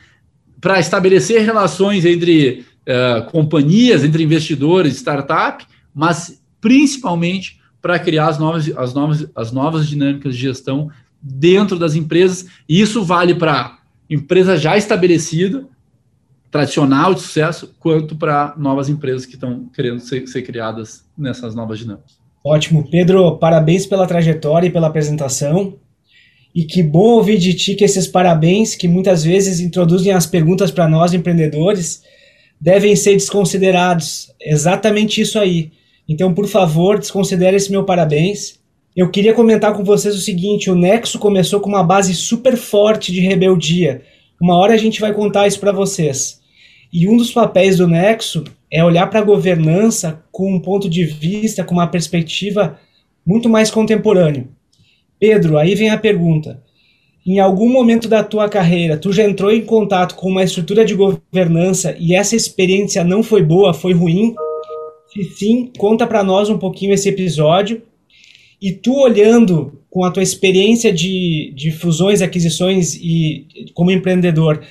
[0.61, 5.65] para estabelecer relações entre uh, companhias, entre investidores, startup,
[5.95, 10.91] mas principalmente para criar as novas, as, novas, as novas dinâmicas de gestão
[11.23, 12.47] dentro das empresas.
[12.69, 13.79] E isso vale para
[14.11, 15.69] empresa já estabelecida,
[16.51, 21.79] tradicional de sucesso, quanto para novas empresas que estão querendo ser, ser, criadas nessas novas
[21.79, 22.19] dinâmicas.
[22.45, 22.89] Ótimo.
[22.89, 25.75] Pedro, parabéns pela trajetória e pela apresentação.
[26.55, 30.71] E que bom ouvir de ti que esses parabéns, que muitas vezes introduzem as perguntas
[30.71, 32.03] para nós empreendedores,
[32.61, 34.33] devem ser desconsiderados.
[34.41, 35.73] Exatamente isso aí.
[36.09, 38.59] Então, por favor, desconsidere esse meu parabéns.
[38.95, 43.13] eu queria comentar com vocês o seguinte: o Nexo começou com uma base super forte
[43.13, 44.03] de rebeldia.
[44.41, 46.41] Uma hora a gente vai contar isso para vocês.
[46.93, 51.05] E um dos papéis do Nexo é olhar para a governança com um ponto de
[51.05, 52.79] vista, com uma perspectiva
[53.27, 54.49] muito mais contemporâneo.
[55.19, 56.63] Pedro, aí vem a pergunta.
[57.27, 60.95] Em algum momento da tua carreira, tu já entrou em contato com uma estrutura de
[60.95, 64.35] governança e essa experiência não foi boa, foi ruim?
[65.13, 67.83] Se sim, conta para nós um pouquinho esse episódio.
[68.61, 74.63] E tu olhando com a tua experiência de, de fusões, aquisições e como empreendedor,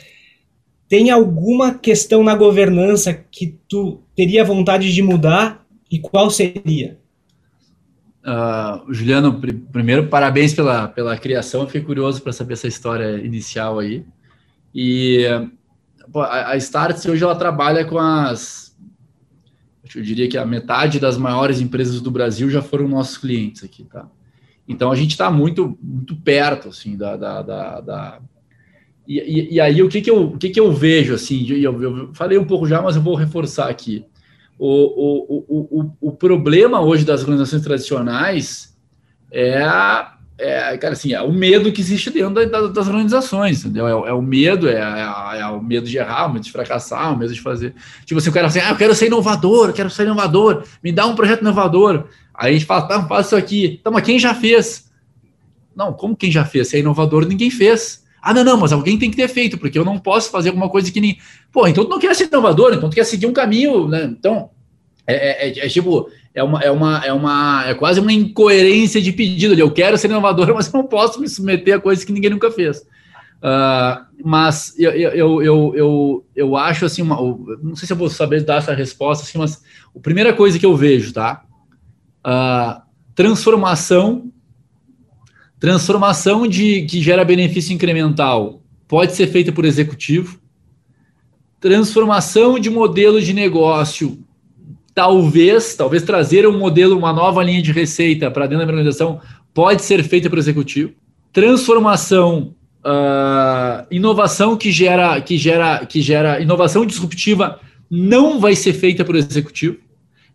[0.88, 6.98] tem alguma questão na governança que tu teria vontade de mudar e qual seria?
[8.26, 11.62] Uh, Juliano, pr primeiro, parabéns pela, pela criação.
[11.62, 14.04] Eu fiquei curioso para saber essa história inicial aí.
[14.74, 15.26] E
[16.12, 18.65] pô, a, a Starts hoje ela trabalha com as.
[19.96, 23.84] Eu diria que a metade das maiores empresas do Brasil já foram nossos clientes aqui,
[23.86, 24.08] tá?
[24.68, 27.16] Então a gente está muito, muito perto, assim, da.
[27.16, 28.20] da, da, da...
[29.08, 31.82] E, e, e, aí o que que eu, o que que eu vejo, assim, eu,
[31.82, 34.04] eu falei um pouco já, mas eu vou reforçar aqui
[34.58, 38.76] o, o, o, o, problema hoje das organizações tradicionais
[39.32, 39.62] é,
[40.38, 43.88] é, cara, assim, é o medo que existe dentro da, das organizações, entendeu?
[43.88, 47.14] É, é o medo, é, é, é, o medo de errar, o medo de fracassar,
[47.14, 47.74] o medo de fazer.
[48.06, 50.92] Tipo assim, o cara assim, ah, eu quero ser inovador, eu quero ser inovador, me
[50.92, 52.08] dá um projeto inovador.
[52.34, 53.78] Aí a gente fala, tá, faz isso aqui.
[53.80, 54.92] Então, mas quem já fez?
[55.74, 56.68] Não, como quem já fez?
[56.68, 58.04] Se é inovador, ninguém fez.
[58.22, 60.68] Ah, não, não, mas alguém tem que ter feito, porque eu não posso fazer alguma
[60.68, 61.18] coisa que nem.
[61.52, 64.04] Pô, então tu não quer ser inovador, então tu quer seguir um caminho, né?
[64.04, 64.50] Então,
[65.08, 69.02] é, é, é, é tipo, é uma, é uma, é uma, é quase uma incoerência
[69.02, 69.54] de pedido.
[69.56, 72.82] Eu quero ser inovador, mas não posso me submeter a coisas que ninguém nunca fez.
[73.38, 77.16] Uh, mas eu, eu, eu, eu, eu acho assim, uma,
[77.64, 79.64] não sei se eu vou saber dar essa resposta, assim, mas
[79.96, 81.44] a primeira coisa que eu vejo, tá?
[82.26, 82.82] Uh,
[83.14, 84.32] transformação
[85.60, 90.40] Transformação de que gera benefício incremental pode ser feita por executivo.
[91.60, 94.24] Transformação de modelo de negócio,
[94.96, 99.20] talvez, talvez trazer um modelo, uma nova linha de receita para dentro da organização
[99.54, 100.94] pode ser feita por executivo.
[101.34, 107.60] Transformação, uh, inovação que gera, que gera, que gera inovação disruptiva
[107.92, 109.78] não vai ser feita por executivo.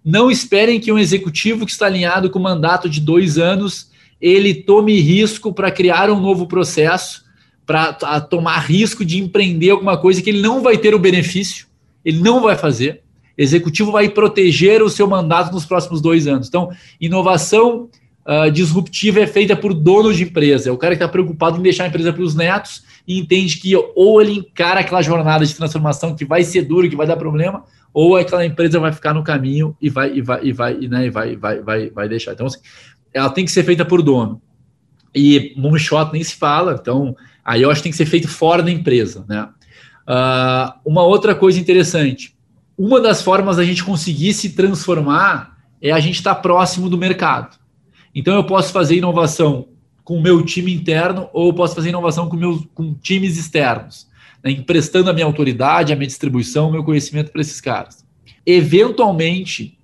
[0.04, 5.00] Não esperem que um executivo que está alinhado com mandato de dois anos ele tome
[5.00, 7.24] risco para criar um novo processo,
[7.64, 11.66] para tomar risco de empreender alguma coisa que ele não vai ter o benefício,
[12.04, 13.02] ele não vai fazer.
[13.42, 16.46] Executivo vai proteger o seu mandato nos próximos dois anos.
[16.46, 17.88] Então, inovação
[18.26, 21.62] uh, disruptiva é feita por dono de empresa, é o cara que está preocupado em
[21.62, 25.54] deixar a empresa para os netos e entende que ou ele encara aquela jornada de
[25.54, 29.24] transformação que vai ser duro, que vai dar problema, ou aquela empresa vai ficar no
[29.24, 32.32] caminho e vai e vai e vai e, né, e vai, vai, vai, vai deixar.
[32.32, 32.58] Então, assim,
[33.14, 34.38] ela tem que ser feita por dono.
[35.14, 38.62] E moonshot nem se fala, então aí eu acho que tem que ser feito fora
[38.62, 39.48] da empresa, né?
[40.06, 42.34] Uh, uma outra coisa interessante,
[42.82, 46.96] uma das formas da gente conseguir se transformar é a gente estar tá próximo do
[46.96, 47.58] mercado.
[48.14, 49.68] Então eu posso fazer inovação
[50.02, 54.08] com o meu time interno ou eu posso fazer inovação com meus com times externos,
[54.42, 54.52] né?
[54.52, 58.02] emprestando a minha autoridade, a minha distribuição, o meu conhecimento para esses caras.
[58.46, 59.78] Eventualmente,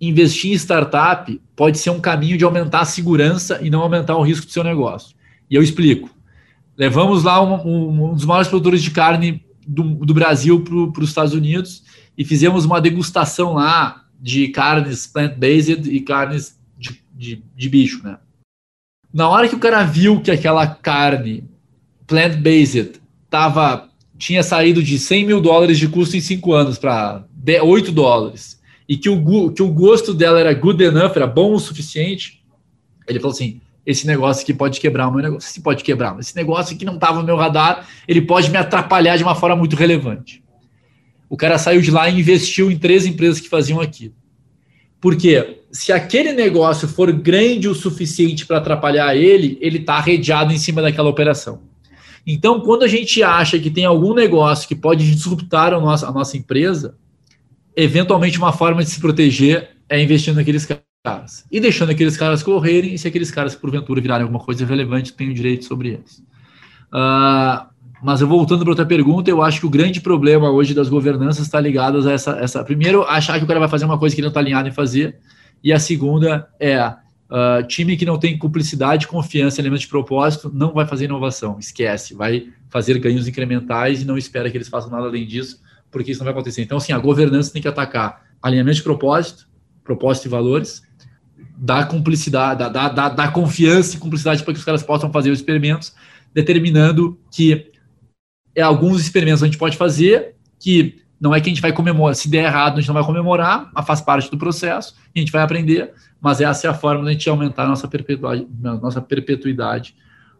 [0.00, 4.22] investir em startup pode ser um caminho de aumentar a segurança e não aumentar o
[4.22, 5.14] risco do seu negócio.
[5.48, 6.10] E eu explico.
[6.76, 11.32] Levamos lá um, um dos maiores produtores de carne do, do Brasil para os Estados
[11.32, 11.84] Unidos
[12.16, 18.18] e fizemos uma degustação lá de carnes plant-based e carnes de, de, de bicho, né?
[19.12, 21.44] Na hora que o cara viu que aquela carne
[22.06, 23.00] plant-based
[23.30, 27.24] tava, tinha saído de 100 mil dólares de custo em 5 anos para
[27.62, 31.58] 8 dólares e que o, que o gosto dela era good enough, era bom o
[31.58, 32.44] suficiente,
[33.06, 35.50] ele falou assim: esse negócio aqui pode quebrar o meu negócio.
[35.50, 39.16] Se pode quebrar, esse negócio aqui não estava no meu radar, ele pode me atrapalhar
[39.16, 40.43] de uma forma muito relevante.
[41.34, 44.14] O cara saiu de lá e investiu em três empresas que faziam aquilo.
[45.00, 50.58] Porque se aquele negócio for grande o suficiente para atrapalhar ele, ele está arrediado em
[50.58, 51.62] cima daquela operação.
[52.24, 56.12] Então, quando a gente acha que tem algum negócio que pode disruptar a nossa, a
[56.12, 56.96] nossa empresa,
[57.74, 60.64] eventualmente uma forma de se proteger é investindo naqueles
[61.04, 61.44] caras.
[61.50, 65.30] E deixando aqueles caras correrem, e se aqueles caras, porventura, virarem alguma coisa relevante, tem
[65.30, 66.22] o direito sobre eles.
[66.92, 67.73] Uh,
[68.04, 71.58] mas voltando para outra pergunta, eu acho que o grande problema hoje das governanças está
[71.58, 72.62] ligado a essa, essa.
[72.62, 75.16] Primeiro, achar que o cara vai fazer uma coisa que não está alinhado em fazer.
[75.62, 80.74] E a segunda é uh, time que não tem cumplicidade, confiança, elemento de propósito, não
[80.74, 81.58] vai fazer inovação.
[81.58, 85.64] Esquece, vai fazer ganhos incrementais e não espera que eles façam nada além disso
[85.94, 86.60] porque isso não vai acontecer.
[86.60, 89.48] Então, assim, a governança tem que atacar alinhamento de propósito,
[89.84, 90.82] propósito e valores,
[91.56, 95.38] da cumplicidade, da, da, da, confiança e cumplicidade para que os caras possam fazer os
[95.38, 95.94] experimentos,
[96.34, 97.70] determinando que
[98.62, 102.28] alguns experimentos a gente pode fazer, que não é que a gente vai comemorar, se
[102.28, 105.42] der errado, a gente não vai comemorar, mas faz parte do processo, a gente vai
[105.42, 109.94] aprender, mas essa é a forma de a gente aumentar a nossa perpetuidade, nossa perpetuidade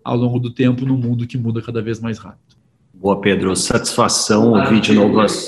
[0.04, 2.54] ao longo do tempo no mundo que muda cada vez mais rápido.
[2.92, 3.54] Boa, Pedro.
[3.56, 5.46] Satisfação ouvir de novo as,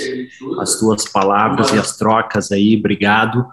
[0.58, 2.76] as tuas palavras e as trocas aí.
[2.76, 3.46] Obrigado.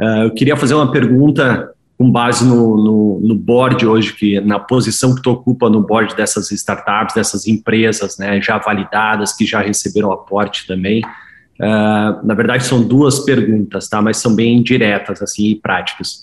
[0.00, 4.58] Uh, eu queria fazer uma pergunta com base no, no, no, board hoje, que na
[4.58, 9.60] posição que tu ocupa no board dessas startups, dessas empresas, né, já validadas, que já
[9.60, 11.02] receberam aporte também.
[11.60, 14.02] Uh, na verdade, são duas perguntas, tá?
[14.02, 16.20] Mas são bem diretas, assim, e práticas.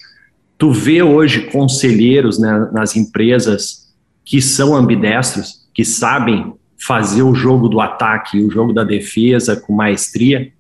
[0.58, 3.92] Tu vê hoje conselheiros né, nas empresas
[4.26, 6.54] que são ambidestros, que sabem
[6.86, 10.52] fazer o jogo do ataque, o jogo da defesa com maestria.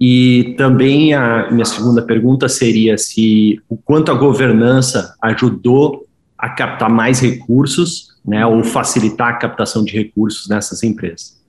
[0.00, 6.90] E também a minha segunda pergunta seria se o quanto a governança ajudou a captar
[6.90, 11.42] mais recursos, né, ou facilitar a captação de recursos nessas empresas.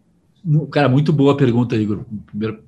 [0.71, 2.01] Cara, muito boa pergunta, Igor.
[2.27, 2.59] Primeiro,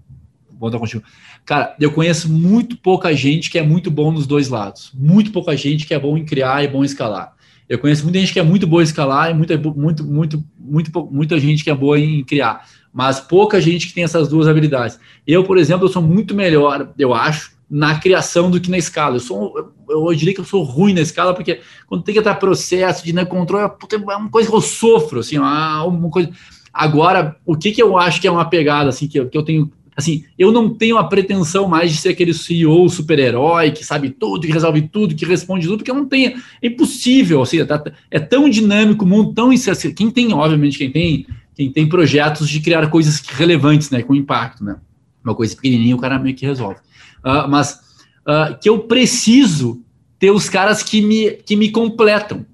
[0.59, 1.03] voltar contigo.
[1.45, 4.91] Cara, eu conheço muito pouca gente que é muito bom nos dois lados.
[4.93, 7.33] Muito pouca gente que é bom em criar e bom em escalar.
[7.69, 11.09] Eu conheço muita gente que é muito boa em escalar e muita, muito, muito, muito,
[11.11, 12.65] muita gente que é boa em criar,
[12.97, 14.99] mas pouca gente que tem essas duas habilidades.
[15.27, 19.17] Eu, por exemplo, eu sou muito melhor, eu acho, na criação do que na escala.
[19.17, 22.33] Eu sou, eu, diria que eu sou ruim na escala, porque quando tem que estar
[22.33, 26.31] processo de né, controle, é uma coisa que eu sofro, assim, uma coisa.
[26.73, 29.43] Agora, o que, que eu acho que é uma pegada, assim, que eu, que eu
[29.43, 34.09] tenho assim, eu não tenho a pretensão mais de ser aquele CEO super-herói que sabe
[34.09, 36.35] tudo, que resolve tudo, que responde tudo, porque eu não tenho.
[36.61, 40.91] É impossível, assim, tá, é tão dinâmico o mundo, tão assim, quem tem, obviamente, quem
[40.91, 44.77] tem, quem tem projetos de criar coisas relevantes, né, com impacto, né,
[45.23, 46.79] uma coisa pequenininha o cara meio que resolve.
[47.25, 47.81] Uh, mas
[48.27, 49.81] uh, que eu preciso
[50.19, 52.45] ter os caras que me, que me completam.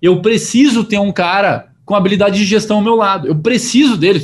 [0.00, 3.26] Eu preciso ter um cara com habilidade de gestão ao meu lado.
[3.26, 4.22] Eu preciso dele.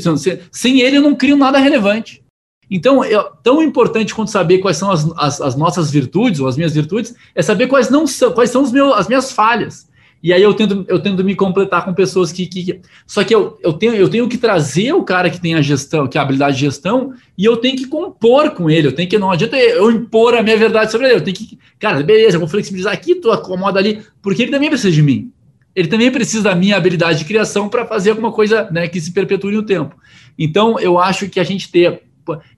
[0.51, 2.23] Sem ele, eu não crio nada relevante.
[2.71, 6.57] Então, é tão importante quanto saber quais são as, as, as, nossas virtudes, ou as
[6.57, 9.87] minhas virtudes, é saber quais não são, quais são os meus, as minhas falhas.
[10.23, 12.47] E aí eu tento, eu tento me completar com pessoas que.
[12.47, 15.63] que, só que eu, eu, tenho, eu tenho que trazer o cara que tem a
[15.63, 18.89] gestão, que é a habilidade de gestão, e eu tenho que compor com ele.
[18.89, 19.19] Eu tenho que.
[19.19, 21.17] Não adianta eu impor a minha verdade sobre ele.
[21.17, 21.59] Eu tenho que.
[21.79, 25.33] Cara, beleza, eu vou flexibilizar aqui, tu acomoda ali, porque ele também precisa de mim.
[25.75, 29.11] Ele também precisa da minha habilidade de criação para fazer alguma coisa né, que se
[29.11, 29.97] perpetue no tempo.
[30.39, 32.03] Então, eu acho que a gente ter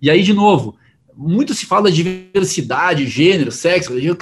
[0.00, 0.77] e aí, de novo,
[1.16, 4.16] muito se fala de diversidade, gênero, sexo, religião,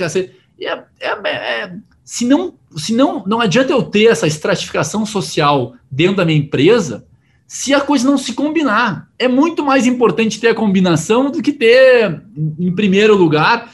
[0.61, 1.73] é, é, é,
[2.05, 7.07] se não, se não, não adianta eu ter essa estratificação social dentro da minha empresa
[7.47, 9.11] se a coisa não se combinar.
[9.19, 12.23] É muito mais importante ter a combinação do que ter,
[12.59, 13.71] em primeiro lugar,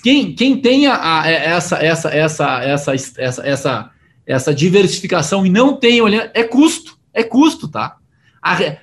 [0.00, 3.90] quem, quem tem a, a, essa, essa, essa, essa, essa, essa,
[4.24, 7.96] essa diversificação e não tem olhando, é custo, é custo, tá?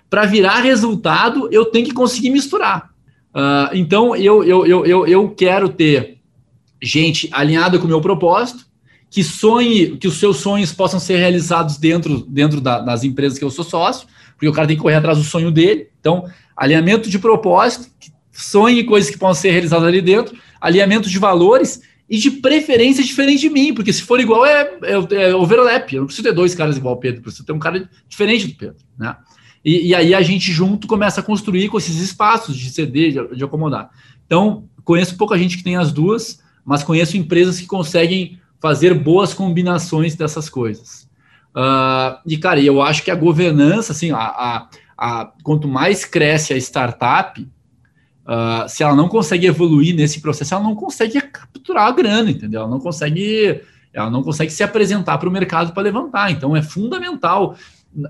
[0.10, 2.90] para virar resultado, eu tenho que conseguir misturar.
[3.34, 6.18] Uh, então, eu, eu, eu, eu, eu quero ter
[6.82, 8.66] gente alinhada com o meu propósito,
[9.14, 13.46] que sonhe, que os seus sonhos possam ser realizados dentro, dentro da, das empresas que
[13.46, 15.90] eu sou sócio, porque o cara tem que correr atrás do sonho dele.
[16.00, 17.88] Então, alinhamento de propósito,
[18.32, 23.42] sonhe coisas que possam ser realizadas ali dentro, alinhamento de valores e de preferência diferente
[23.42, 25.94] de mim, porque se for igual é, é, é overlap.
[25.94, 28.56] Eu não preciso ter dois caras igual ao Pedro, preciso ter um cara diferente do
[28.56, 29.16] Pedro, né?
[29.64, 33.36] E, e, aí a gente junto começa a construir com esses espaços de ceder, de,
[33.36, 33.92] de, acomodar.
[34.26, 39.34] Então, conheço pouca gente que tem as duas, mas conheço empresas que conseguem fazer boas
[39.34, 41.06] combinações dessas coisas.
[41.54, 46.54] Uh, e, cara, eu acho que a governança, assim, a, a, a quanto mais cresce
[46.54, 51.92] a startup, uh, se ela não consegue evoluir nesse processo, ela não consegue capturar a
[51.92, 52.62] grana, entendeu?
[52.62, 56.32] Ela não consegue, ela não consegue se apresentar para o mercado para levantar.
[56.32, 57.58] Então, é fundamental.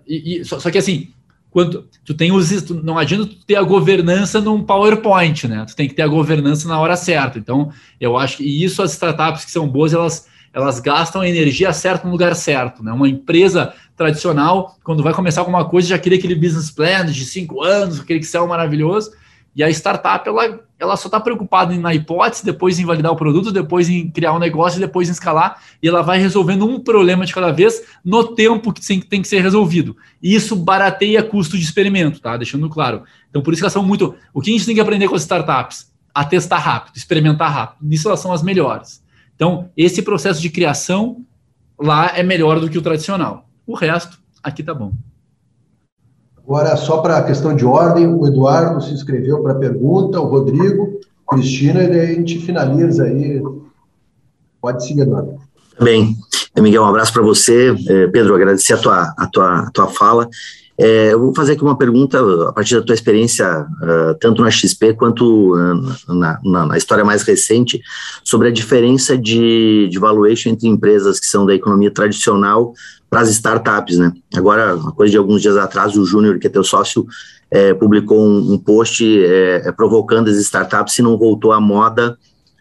[0.07, 1.11] E, e só, só que, assim,
[1.49, 2.51] quando tu tem os
[2.83, 5.65] não adianta tu ter a governança num PowerPoint, né?
[5.67, 7.39] Tu tem que ter a governança na hora certa.
[7.39, 11.27] Então, eu acho que e isso as startups que são boas, elas elas gastam a
[11.27, 12.93] energia certa no lugar certo, né?
[12.93, 17.63] Uma empresa tradicional, quando vai começar alguma coisa, já queria aquele business plan de cinco
[17.63, 19.11] anos, aquele Excel maravilhoso.
[19.55, 23.51] E a startup, ela, ela só está preocupada na hipótese, depois em validar o produto,
[23.51, 27.33] depois em criar um negócio, depois em escalar, e ela vai resolvendo um problema de
[27.33, 29.95] cada vez no tempo que tem que ser resolvido.
[30.21, 32.35] E isso barateia custo de experimento, tá?
[32.35, 33.03] Deixando claro.
[33.29, 34.15] Então, por isso que elas são muito.
[34.33, 35.91] O que a gente tem que aprender com as startups?
[36.15, 37.87] A testar rápido, experimentar rápido.
[37.87, 39.02] Nisso elas são as melhores.
[39.43, 41.17] Então, esse processo de criação
[41.77, 43.45] lá é melhor do que o tradicional.
[43.67, 44.93] O resto, aqui tá bom.
[46.37, 50.29] Agora, só para a questão de ordem, o Eduardo se inscreveu para a pergunta, o
[50.29, 53.43] Rodrigo, Cristina, e daí a gente finaliza aí
[54.61, 55.37] Pode seguir, Eduardo.
[55.77, 56.15] Bem,
[56.57, 57.75] Miguel, um abraço para você.
[57.89, 60.29] É, Pedro, agradecer a tua, a tua, a tua fala.
[60.77, 62.19] É, eu vou fazer aqui uma pergunta
[62.49, 67.05] a partir da tua experiência, uh, tanto na XP quanto uh, na, na, na, história
[67.05, 67.79] mais recente,
[68.23, 72.73] sobre a diferença de, de valuation entre empresas que são da economia tradicional
[73.07, 74.11] para as startups, né?
[74.35, 77.05] Agora, uma coisa de alguns dias atrás, o Júnior, que é teu sócio,
[77.51, 82.17] é, publicou um, um post é, é provocando as startups se não voltou à moda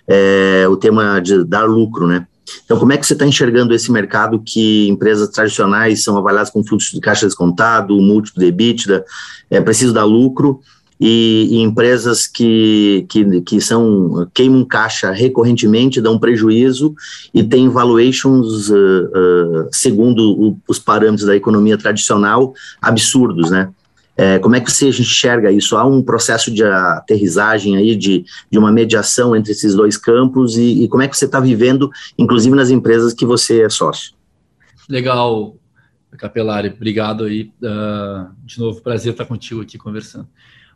[0.07, 2.27] é, o tema de dar lucro, né?
[2.65, 6.65] Então, como é que você está enxergando esse mercado que empresas tradicionais são avaliadas com
[6.65, 9.05] fluxo de caixa descontado, múltiplo de EBITDA,
[9.51, 10.61] é preciso dar lucro,
[11.05, 16.95] e, e, empresas que, que, que são queimam caixa recorrentemente, dão prejuízo
[17.35, 23.69] e têm valuations, uh, uh, segundo o, os parâmetros da economia tradicional, absurdos, né?
[24.17, 25.77] É, como é que você enxerga isso?
[25.77, 30.85] Há um processo de aterrissagem aí, de, de uma mediação entre esses dois campos e,
[30.85, 34.13] e como é que você está vivendo, inclusive nas empresas que você é sócio?
[34.89, 35.57] Legal,
[36.19, 37.51] Capelari, obrigado aí.
[37.63, 40.29] Uh, de novo, prazer estar contigo aqui conversando.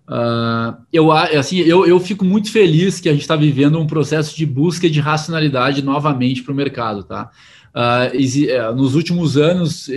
[0.09, 4.37] Uh, eu, assim, eu, eu fico muito feliz que a gente está vivendo um processo
[4.37, 7.31] de busca de racionalidade novamente para o mercado, tá?
[7.75, 9.91] Uh, nos últimos anos, o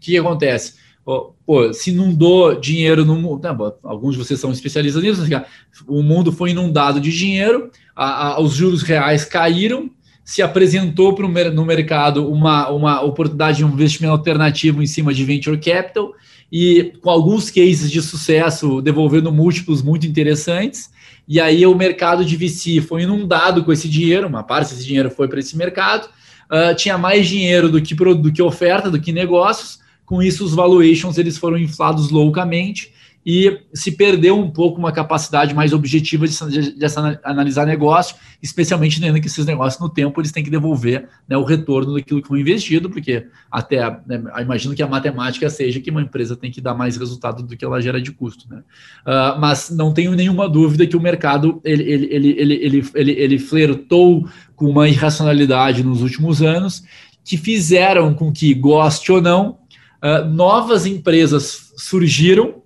[0.00, 0.74] que, que acontece?
[1.06, 3.40] Pô, se inundou dinheiro no mundo.
[3.42, 5.22] Né, alguns de vocês são especialistas nisso.
[5.22, 5.44] Assim,
[5.86, 9.88] o mundo foi inundado de dinheiro, a, a, os juros reais caíram,
[10.24, 15.24] se apresentou pro, no mercado uma, uma oportunidade de um investimento alternativo em cima de
[15.24, 16.12] venture capital
[16.50, 20.90] e com alguns cases de sucesso devolvendo múltiplos muito interessantes.
[21.28, 25.10] E aí o mercado de VC foi inundado com esse dinheiro, uma parte desse dinheiro
[25.10, 26.08] foi para esse mercado.
[26.50, 30.54] Uh, tinha mais dinheiro do que, do que oferta, do que negócios com isso, os
[30.54, 32.94] valuations eles foram inflados loucamente
[33.28, 36.86] e se perdeu um pouco uma capacidade mais objetiva de, de, de
[37.24, 41.42] analisar negócio, especialmente entendendo que esses negócios no tempo eles têm que devolver né, o
[41.42, 46.02] retorno daquilo que foi investido, porque até né, imagino que a matemática seja que uma
[46.02, 48.48] empresa tem que dar mais resultado do que ela gera de custo.
[48.48, 48.62] Né?
[49.04, 53.12] Uh, mas não tenho nenhuma dúvida que o mercado ele, ele, ele, ele, ele, ele,
[53.12, 56.84] ele flertou com uma irracionalidade nos últimos anos
[57.24, 59.58] que fizeram com que, goste ou não,
[60.02, 62.62] uh, novas empresas surgiram,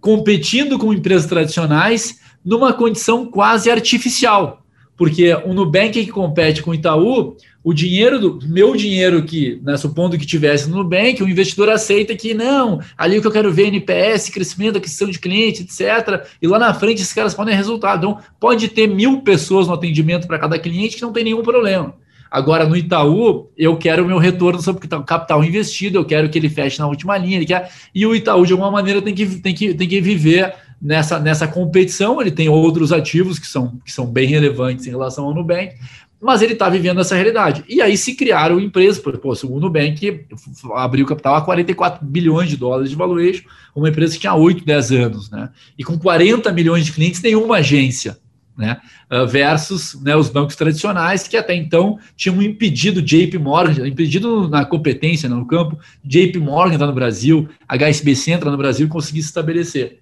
[0.00, 4.62] competindo com empresas tradicionais, numa condição quase artificial.
[4.96, 9.76] Porque o Nubank que compete com o Itaú, o dinheiro do meu dinheiro que, né,
[9.76, 13.52] supondo que tivesse no Nubank, o investidor aceita que não, ali o que eu quero
[13.52, 16.26] ver é NPS, crescimento, aquisição de cliente, etc.
[16.42, 17.98] E lá na frente esses caras podem resultado.
[17.98, 21.94] Então, pode ter mil pessoas no atendimento para cada cliente que não tem nenhum problema.
[22.30, 26.38] Agora, no Itaú, eu quero o meu retorno sobre o capital investido, eu quero que
[26.38, 29.26] ele feche na última linha, ele quer, e o Itaú, de alguma maneira, tem que,
[29.26, 32.20] tem que, tem que viver nessa, nessa competição.
[32.20, 35.74] Ele tem outros ativos que são, que são bem relevantes em relação ao Nubank,
[36.20, 37.64] mas ele está vivendo essa realidade.
[37.68, 39.12] E aí se criaram empresas, pô,
[39.44, 40.26] o Nubank
[40.74, 44.92] abriu capital a 44 bilhões de dólares de valuation, uma empresa que tinha 8, 10
[44.92, 45.50] anos, né?
[45.78, 48.18] E com 40 milhões de clientes, nenhuma agência
[48.58, 48.80] né?
[49.08, 54.64] Uh, versus né, os bancos tradicionais que até então tinham impedido JP Morgan, impedido na
[54.64, 59.28] competência, no campo, JP Morgan entrar no Brasil, HSBC entrar no Brasil e conseguir se
[59.28, 60.00] estabelecer.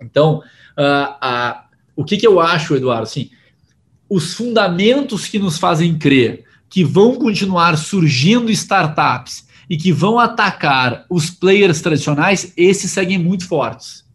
[0.00, 0.38] Então,
[0.78, 1.60] uh, uh,
[1.94, 3.02] o que, que eu acho, Eduardo?
[3.02, 3.30] Assim,
[4.08, 11.04] os fundamentos que nos fazem crer que vão continuar surgindo startups e que vão atacar
[11.10, 14.07] os players tradicionais, esses seguem muito fortes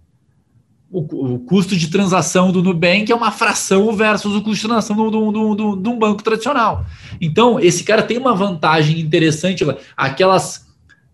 [0.93, 4.95] o, o, custo de transação do Nubank é uma fração versus o custo de transação
[5.09, 6.85] de um banco tradicional.
[7.19, 9.65] Então, esse cara tem uma vantagem interessante.
[9.97, 10.67] Aquelas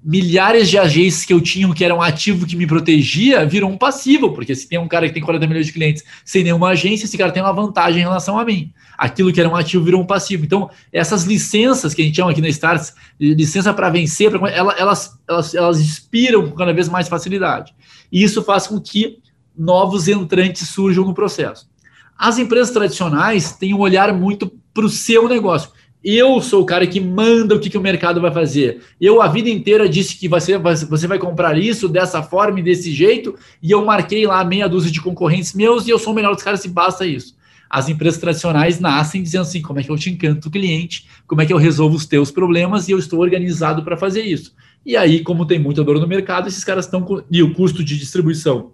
[0.04, 3.78] milhares de agências que eu tinha que era um ativo que me protegia viram um
[3.78, 7.06] passivo, porque se tem um cara que tem 40 milhões de clientes sem nenhuma agência,
[7.06, 8.74] esse cara tem uma vantagem em relação a mim.
[8.98, 10.44] Aquilo que era um ativo virou um passivo.
[10.44, 15.20] Então, essas licenças que a gente chama aqui na Starts, licença para vencer, elas, elas,
[15.26, 17.74] elas, elas expiram com cada vez mais facilidade.
[18.12, 19.20] E isso faz com que
[19.60, 21.70] novos entrantes surjam no processo.
[22.18, 25.72] As empresas tradicionais têm um olhar muito para o seu negócio.
[26.02, 28.82] Eu sou o cara que manda o que, que o mercado vai fazer.
[29.02, 32.94] Eu a vida inteira disse que você, você vai comprar isso dessa forma e desse
[32.94, 36.34] jeito, e eu marquei lá meia dúzia de concorrentes meus e eu sou o melhor
[36.34, 37.38] dos caras e basta isso.
[37.70, 41.42] As empresas tradicionais nascem dizendo assim: como é que eu te encanto o cliente, como
[41.42, 44.54] é que eu resolvo os teus problemas e eu estou organizado para fazer isso.
[44.86, 47.06] E aí, como tem muita dor no mercado, esses caras estão.
[47.30, 48.72] E o custo de distribuição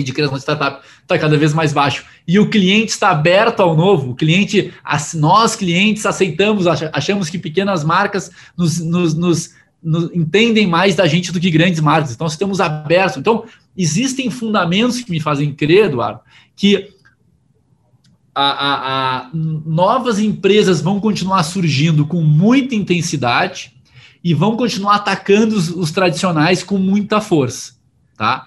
[0.00, 2.04] e de criação de startup está cada vez mais baixo.
[2.26, 4.10] E o cliente está aberto ao novo.
[4.10, 4.72] O cliente,
[5.14, 11.32] nós clientes aceitamos, achamos que pequenas marcas nos, nos, nos, nos entendem mais da gente
[11.32, 12.12] do que grandes marcas.
[12.12, 13.18] Então, estamos abertos.
[13.18, 13.44] Então,
[13.76, 16.20] existem fundamentos que me fazem crer, Eduardo,
[16.56, 16.88] que
[18.34, 23.74] a, a, a, novas empresas vão continuar surgindo com muita intensidade
[24.22, 27.74] e vão continuar atacando os, os tradicionais com muita força,
[28.16, 28.46] tá?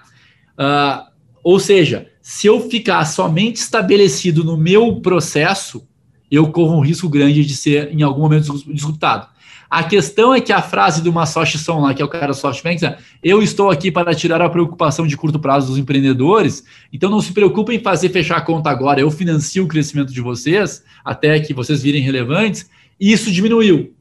[0.53, 1.12] Uh,
[1.43, 5.85] ou seja, se eu ficar somente estabelecido no meu processo,
[6.31, 9.27] eu corro um risco grande de ser, em algum momento, disruptado.
[9.69, 12.35] A questão é que a frase do Masashi Son, lá, que é o cara do
[12.35, 16.63] SoftBank, é, eu estou aqui para tirar a preocupação de curto prazo dos empreendedores,
[16.93, 20.21] então não se preocupem em fazer fechar a conta agora, eu financio o crescimento de
[20.21, 22.69] vocês, até que vocês virem relevantes,
[22.99, 23.95] e isso diminuiu.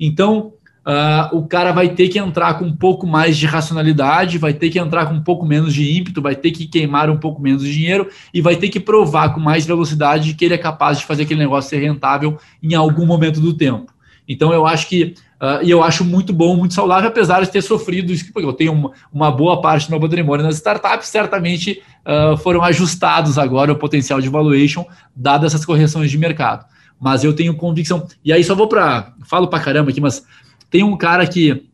[0.00, 0.54] Então,
[0.88, 4.70] uh, o cara vai ter que entrar com um pouco mais de racionalidade, vai ter
[4.70, 7.62] que entrar com um pouco menos de ímpeto, vai ter que queimar um pouco menos
[7.62, 11.04] de dinheiro e vai ter que provar com mais velocidade que ele é capaz de
[11.04, 13.92] fazer aquele negócio ser rentável em algum momento do tempo.
[14.26, 17.62] Então eu acho que uh, e eu acho muito bom, muito saudável, apesar de ter
[17.62, 21.82] sofrido isso, porque eu tenho uma, uma boa parte do meu patrimônio nas startups, certamente
[22.06, 26.66] uh, foram ajustados agora o potencial de valuation, dadas essas correções de mercado.
[27.00, 29.12] Mas eu tenho convicção, e aí só vou para.
[29.24, 30.26] Falo para caramba aqui, mas
[30.70, 31.64] tem um cara que.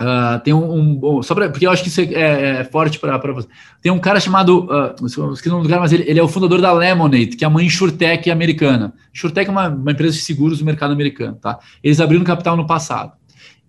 [0.00, 2.98] Uh, tem um, um, só pra, porque eu acho que isso é, é, é forte
[2.98, 3.46] para você.
[3.80, 7.36] Tem um cara chamado, uh, esqueci cara, mas ele, ele, é o fundador da Lemonade,
[7.36, 8.92] que é uma insurtech americana.
[9.14, 11.58] Insurtech é uma, uma, empresa de seguros do mercado americano, tá?
[11.84, 13.12] Eles abriram capital no passado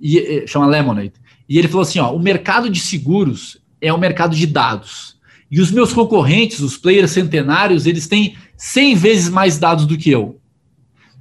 [0.01, 1.13] e, e chama Lemonade.
[1.47, 5.17] E ele falou assim, ó, o mercado de seguros é um mercado de dados.
[5.51, 10.09] E os meus concorrentes, os players centenários, eles têm 100 vezes mais dados do que
[10.09, 10.39] eu.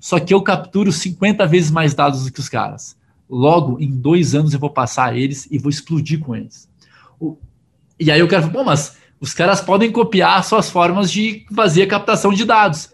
[0.00, 2.96] Só que eu capturo 50 vezes mais dados do que os caras.
[3.34, 6.68] Logo, em dois anos eu vou passar eles e vou explodir com eles.
[7.18, 7.38] O,
[7.98, 11.86] e aí eu quero, bom, mas os caras podem copiar suas formas de fazer a
[11.86, 12.90] captação de dados.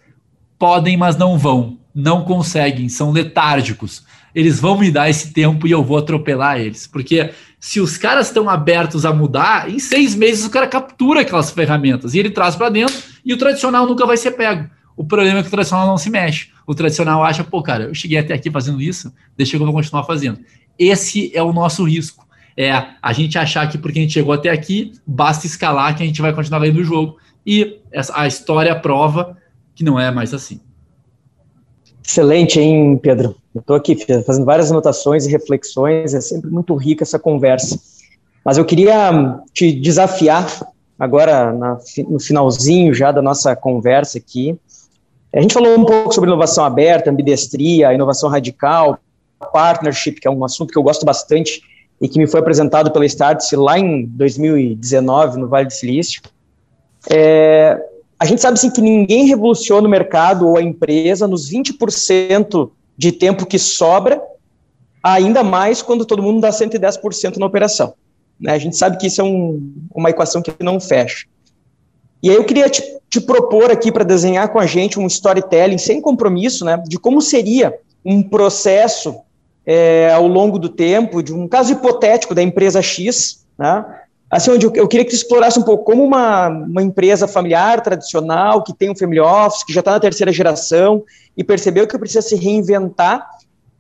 [0.57, 1.78] Podem, mas não vão.
[1.93, 4.05] Não conseguem, são letárgicos.
[4.32, 6.86] Eles vão me dar esse tempo e eu vou atropelar eles.
[6.86, 11.51] Porque se os caras estão abertos a mudar, em seis meses o cara captura aquelas
[11.51, 14.70] ferramentas e ele traz para dentro e o tradicional nunca vai ser pego.
[14.99, 16.49] O problema é que o tradicional não se mexe.
[16.66, 19.72] O tradicional acha, pô, cara, eu cheguei até aqui fazendo isso, deixa que eu vou
[19.72, 20.40] continuar fazendo.
[20.76, 22.26] Esse é o nosso risco.
[22.57, 26.07] É a gente achar que porque a gente chegou até aqui, basta escalar que a
[26.07, 27.16] gente vai continuar ganhando o jogo.
[27.46, 27.80] E
[28.12, 29.38] a história prova
[29.72, 30.61] que não é mais assim.
[32.05, 33.36] Excelente, hein, Pedro?
[33.55, 33.96] Eu estou aqui
[34.26, 37.78] fazendo várias anotações e reflexões, é sempre muito rica essa conversa.
[38.44, 40.44] Mas eu queria te desafiar
[40.99, 41.78] agora na,
[42.09, 44.59] no finalzinho já da nossa conversa aqui,
[45.33, 48.99] a gente falou um pouco sobre inovação aberta, ambidestria, inovação radical,
[49.53, 51.62] partnership, que é um assunto que eu gosto bastante
[52.01, 56.22] e que me foi apresentado pela Startse lá em 2019, no Vale do Silício.
[57.11, 57.79] É,
[58.18, 63.12] a gente sabe sim que ninguém revoluciona o mercado ou a empresa nos 20% de
[63.12, 64.20] tempo que sobra,
[65.03, 67.95] ainda mais quando todo mundo dá 110% na operação.
[68.41, 68.53] Né?
[68.53, 71.26] A gente sabe que isso é um, uma equação que não fecha.
[72.23, 75.79] E aí eu queria te, te propor aqui para desenhar com a gente um storytelling
[75.79, 79.16] sem compromisso, né, de como seria um processo
[79.64, 83.85] é, ao longo do tempo, de um caso hipotético da empresa X, né,
[84.31, 88.62] assim, onde eu, queria que tu explorasse um pouco como uma, uma empresa familiar, tradicional,
[88.62, 91.03] que tem um family office, que já está na terceira geração
[91.37, 93.27] e percebeu que precisa se reinventar,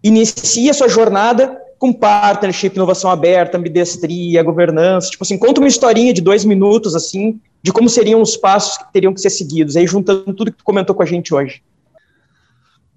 [0.02, 6.20] inicia sua jornada com partnership, inovação aberta, ambidestria, governança, tipo assim, conta uma historinha de
[6.20, 10.32] dois minutos, assim, de como seriam os passos que teriam que ser seguidos, aí juntando
[10.32, 11.62] tudo que tu comentou com a gente hoje.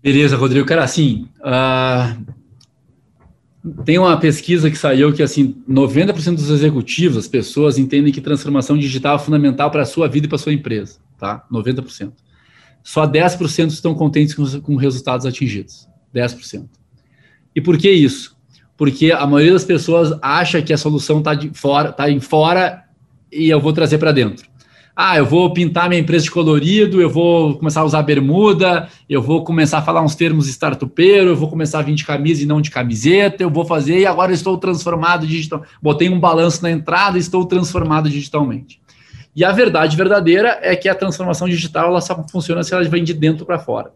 [0.01, 0.66] Beleza, Rodrigo.
[0.66, 2.26] Cara, assim, uh,
[3.84, 8.78] tem uma pesquisa que saiu que, assim, 90% dos executivos, as pessoas entendem que transformação
[8.78, 11.45] digital é fundamental para a sua vida e para a sua empresa, tá?
[11.51, 12.12] 90%.
[12.84, 15.88] Só 10% estão contentes com, com resultados atingidos.
[16.14, 16.68] 10%.
[17.55, 18.36] E por que isso?
[18.82, 22.84] porque a maioria das pessoas acha que a solução está fora, tá em fora
[23.32, 24.49] e eu vou trazer para dentro.
[24.96, 29.22] Ah, eu vou pintar minha empresa de colorido, eu vou começar a usar bermuda, eu
[29.22, 32.46] vou começar a falar uns termos startupeiro, eu vou começar a vir de camisa e
[32.46, 35.64] não de camiseta, eu vou fazer e agora estou transformado digital.
[35.82, 38.82] Botei um balanço na entrada e estou transformado digitalmente.
[39.34, 43.04] E a verdade verdadeira é que a transformação digital ela só funciona se ela vem
[43.04, 43.94] de dentro para fora.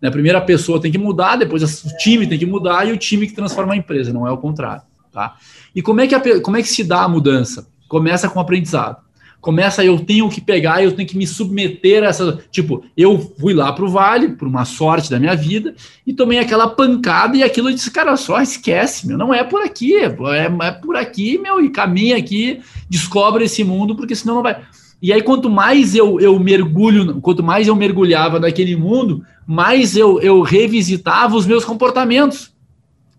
[0.00, 0.08] Né?
[0.08, 3.26] A primeira pessoa tem que mudar, depois o time tem que mudar e o time
[3.26, 4.82] que transforma a empresa, não é o contrário.
[5.12, 5.36] Tá?
[5.74, 7.68] E como é, que a, como é que se dá a mudança?
[7.88, 9.09] Começa com aprendizado.
[9.40, 12.38] Começa, eu tenho que pegar, eu tenho que me submeter a essa.
[12.50, 15.74] Tipo, eu fui lá para o vale, por uma sorte da minha vida,
[16.06, 19.62] e tomei aquela pancada e aquilo eu disse, cara, só esquece, meu, não é por
[19.62, 20.14] aqui, é,
[20.62, 24.60] é por aqui, meu, e caminha aqui, descobre esse mundo, porque senão não vai.
[25.02, 30.20] E aí, quanto mais eu, eu mergulho, quanto mais eu mergulhava naquele mundo, mais eu,
[30.20, 32.52] eu revisitava os meus comportamentos.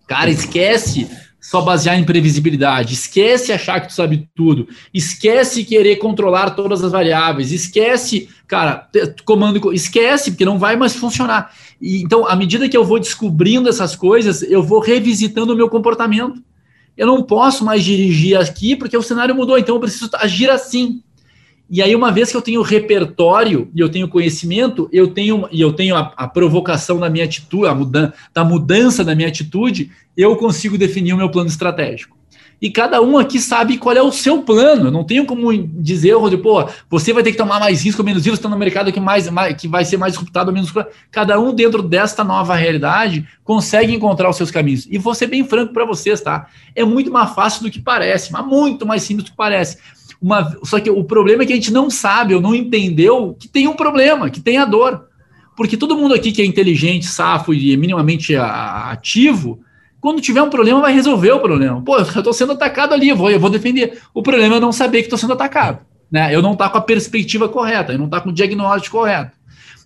[0.06, 1.10] Cara, esquece
[1.42, 2.94] só basear em previsibilidade.
[2.94, 4.68] Esquece achar que tu sabe tudo.
[4.94, 7.50] Esquece querer controlar todas as variáveis.
[7.50, 8.88] Esquece, cara,
[9.24, 11.52] comando, esquece, porque não vai mais funcionar.
[11.80, 15.68] E, então, à medida que eu vou descobrindo essas coisas, eu vou revisitando o meu
[15.68, 16.40] comportamento.
[16.96, 21.02] Eu não posso mais dirigir aqui porque o cenário mudou, então eu preciso agir assim.
[21.72, 25.58] E aí, uma vez que eu tenho repertório e eu tenho conhecimento, eu tenho e
[25.58, 29.90] eu tenho a, a provocação da minha atitude, a mudança, da mudança da minha atitude,
[30.14, 32.14] eu consigo definir o meu plano estratégico.
[32.60, 34.88] E cada um aqui sabe qual é o seu plano.
[34.88, 38.06] Eu não tenho como dizer, Rodrigo, pô, você vai ter que tomar mais risco ou
[38.06, 40.70] menos risco, está no mercado que, mais, mais, que vai ser mais disruptado ou menos.
[41.10, 44.86] Cada um, dentro desta nova realidade, consegue encontrar os seus caminhos.
[44.90, 46.48] E vou ser bem franco para vocês, tá?
[46.76, 49.78] É muito mais fácil do que parece, mas muito mais simples do que parece
[50.22, 53.48] uma, só que o problema é que a gente não sabe ou não entendeu que
[53.48, 55.08] tem um problema, que tem a dor.
[55.56, 59.60] Porque todo mundo aqui que é inteligente, safo e minimamente ativo,
[60.00, 61.82] quando tiver um problema, vai resolver o problema.
[61.82, 64.00] Pô, eu estou sendo atacado ali, eu vou, eu vou defender.
[64.14, 65.80] O problema é não saber que estou sendo atacado.
[66.10, 66.34] Né?
[66.34, 68.98] Eu não estar tá com a perspectiva correta, eu não estar tá com o diagnóstico
[68.98, 69.36] correto.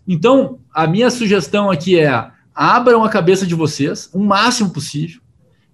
[0.07, 5.21] Então, a minha sugestão aqui é abram a cabeça de vocês o máximo possível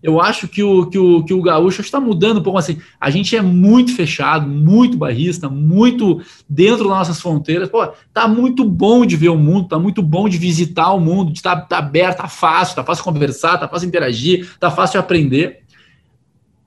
[0.03, 2.78] eu acho que o, que o, que o gaúcho está mudando um pouco assim.
[3.00, 7.68] A gente é muito fechado, muito barrista, muito dentro das nossas fronteiras.
[7.68, 11.30] Pô, tá muito bom de ver o mundo, tá muito bom de visitar o mundo,
[11.30, 14.98] de estar tá, tá aberto, tá fácil, tá fácil conversar, tá fácil interagir, tá fácil
[14.98, 15.61] aprender.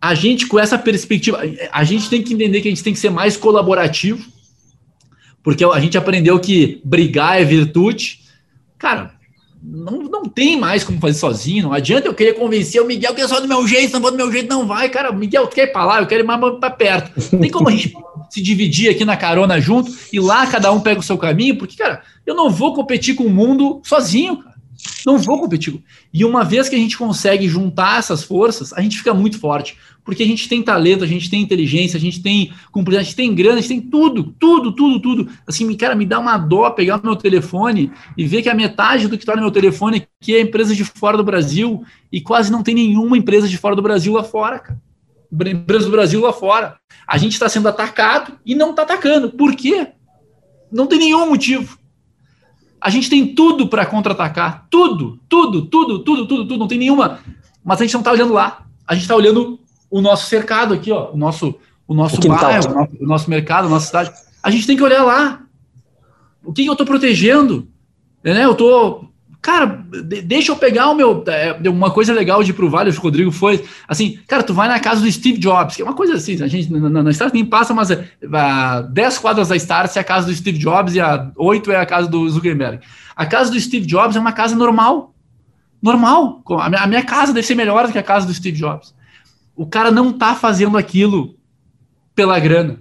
[0.01, 2.99] A gente, com essa perspectiva, a gente tem que entender que a gente tem que
[2.99, 4.23] ser mais colaborativo,
[5.43, 8.21] porque a gente aprendeu que brigar é virtude.
[8.77, 9.14] Cara,
[9.67, 11.63] não, não tem mais como fazer sozinho.
[11.63, 14.11] Não adianta eu querer convencer o Miguel que é só do meu jeito, não vou
[14.11, 14.89] do meu jeito, não vai.
[14.89, 17.37] Cara, Miguel, quer ir para lá, eu quero ir mais para perto.
[17.37, 17.93] Tem como a gente
[18.29, 21.75] se dividir aqui na carona junto e lá cada um pega o seu caminho, porque,
[21.75, 24.54] cara, eu não vou competir com o mundo sozinho, cara.
[25.05, 25.83] Não vou competir.
[26.13, 29.77] E uma vez que a gente consegue juntar essas forças, a gente fica muito forte.
[30.03, 33.15] Porque a gente tem talento, a gente tem inteligência, a gente tem cumprimento, a gente
[33.15, 35.29] tem grana, a gente tem tudo, tudo, tudo, tudo.
[35.47, 39.07] Assim, cara, me dá uma dó pegar o meu telefone e ver que a metade
[39.07, 42.51] do que está no meu telefone aqui é empresa de fora do Brasil e quase
[42.51, 44.81] não tem nenhuma empresa de fora do Brasil lá fora, cara.
[45.31, 46.77] Empresa do Brasil lá fora.
[47.07, 49.31] A gente está sendo atacado e não está atacando.
[49.31, 49.87] Por quê?
[50.71, 51.77] Não tem nenhum motivo.
[52.85, 54.67] A gente tem tudo para contra-atacar.
[54.69, 56.57] Tudo, tudo, tudo, tudo, tudo, tudo.
[56.59, 57.17] Não tem nenhuma.
[57.63, 58.63] Mas a gente não está olhando lá.
[58.87, 59.59] A gente está olhando
[59.89, 61.55] o nosso cercado aqui, ó, o nosso,
[61.87, 64.11] o nosso o bairro, o nosso, o nosso, mercado, a nossa cidade.
[64.43, 65.41] A gente tem que olhar lá.
[66.43, 67.67] O que eu estou protegendo?
[68.23, 68.45] Né?
[68.45, 69.09] Eu estou.
[69.45, 69.85] Cara,
[70.23, 71.23] deixa eu pegar o meu.
[71.27, 74.67] É, uma coisa legal de ir pro Vale, o Rodrigo foi assim, cara, tu vai
[74.67, 77.45] na casa do Steve Jobs, que é uma coisa assim, a gente na, na nem
[77.45, 80.99] passa, mas é, a 10 quadras da Stars é a casa do Steve Jobs e
[80.99, 82.79] a 8 é a casa do Zuckerberg.
[83.15, 85.13] A casa do Steve Jobs é uma casa normal.
[85.79, 86.41] Normal.
[86.59, 88.95] A minha, a minha casa deve ser melhor do que a casa do Steve Jobs.
[89.55, 91.35] O cara não tá fazendo aquilo
[92.15, 92.79] pela grana.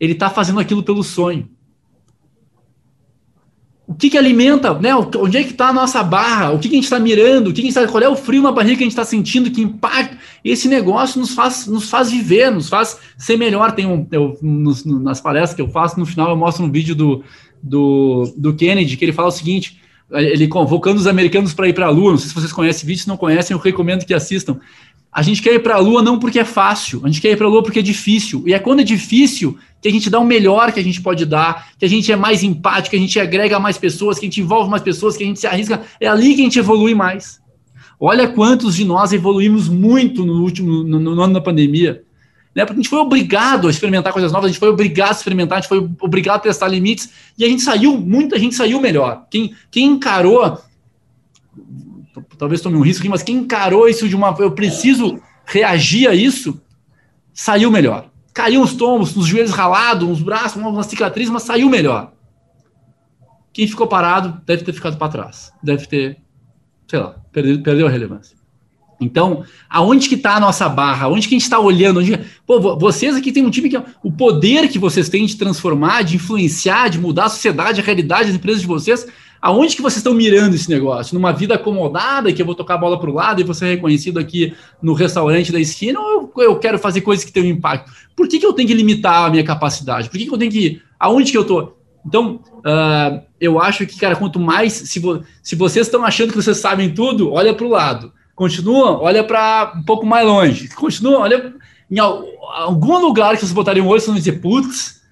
[0.00, 1.48] Ele tá fazendo aquilo pelo sonho.
[3.86, 4.94] O que, que alimenta, né?
[4.94, 6.52] Onde é que está a nossa barra?
[6.52, 7.48] O que, que a gente está mirando?
[7.48, 8.92] O que, que a gente tá, qual é o frio na barriga que a gente
[8.92, 9.50] está sentindo?
[9.50, 10.16] Que impacto?
[10.44, 13.72] Esse negócio nos faz, nos faz viver, nos faz ser melhor.
[13.72, 16.94] Tem um, eu, nos, nas palestras que eu faço, no final eu mostro um vídeo
[16.94, 17.24] do,
[17.60, 19.80] do, do Kennedy, que ele fala o seguinte:
[20.10, 22.12] ele convocando os americanos para ir para a Lua.
[22.12, 24.58] Não sei se vocês conhecem o vídeo, se não conhecem, eu recomendo que assistam.
[25.12, 27.36] A gente quer ir para a Lua não porque é fácil, a gente quer ir
[27.36, 28.44] para a Lua porque é difícil.
[28.46, 31.26] E é quando é difícil que a gente dá o melhor que a gente pode
[31.26, 34.28] dar, que a gente é mais empático, que a gente agrega mais pessoas, que a
[34.28, 35.82] gente envolve mais pessoas, que a gente se arrisca.
[36.00, 37.42] É ali que a gente evolui mais.
[38.00, 42.02] Olha quantos de nós evoluímos muito no último no, no ano da pandemia.
[42.54, 42.64] Né?
[42.64, 45.58] Porque a gente foi obrigado a experimentar coisas novas, a gente foi obrigado a experimentar,
[45.58, 49.26] a gente foi obrigado a testar limites, e a gente saiu, muita gente saiu melhor.
[49.30, 50.58] Quem, quem encarou
[52.42, 54.34] talvez tome um risco aqui, mas quem encarou isso de uma.
[54.40, 56.60] Eu preciso reagir a isso,
[57.32, 58.10] saiu melhor.
[58.34, 62.12] Caiu uns tombos, uns joelhos ralados, uns braços, uma cicatriz, mas saiu melhor.
[63.52, 65.52] Quem ficou parado deve ter ficado para trás.
[65.62, 66.18] Deve ter,
[66.88, 68.36] sei lá, perdeu, perdeu a relevância.
[69.00, 71.06] Então, aonde que está a nossa barra?
[71.06, 72.00] Onde que a gente está olhando?
[72.00, 72.18] Onde...
[72.44, 76.16] Pô, vocês aqui tem um time que o poder que vocês têm de transformar, de
[76.16, 79.06] influenciar, de mudar a sociedade, a realidade das empresas de vocês,
[79.42, 81.16] Aonde que vocês estão mirando esse negócio?
[81.16, 83.66] Numa vida acomodada, que eu vou tocar a bola para o lado e vou ser
[83.66, 87.90] reconhecido aqui no restaurante da esquina, ou eu, eu quero fazer coisas que tenham impacto?
[88.14, 90.08] Por que, que eu tenho que limitar a minha capacidade?
[90.08, 90.80] Por que, que eu tenho que.
[90.96, 91.76] Aonde que eu estou?
[92.06, 94.74] Então, uh, eu acho que, cara, quanto mais.
[94.74, 98.12] Se, vo, se vocês estão achando que vocês sabem tudo, olha para o lado.
[98.36, 100.68] Continua, olha para um pouco mais longe.
[100.68, 101.52] Continua, olha
[101.90, 105.02] em algum lugar que vocês botariam o olho, vocês vão dizer, putz,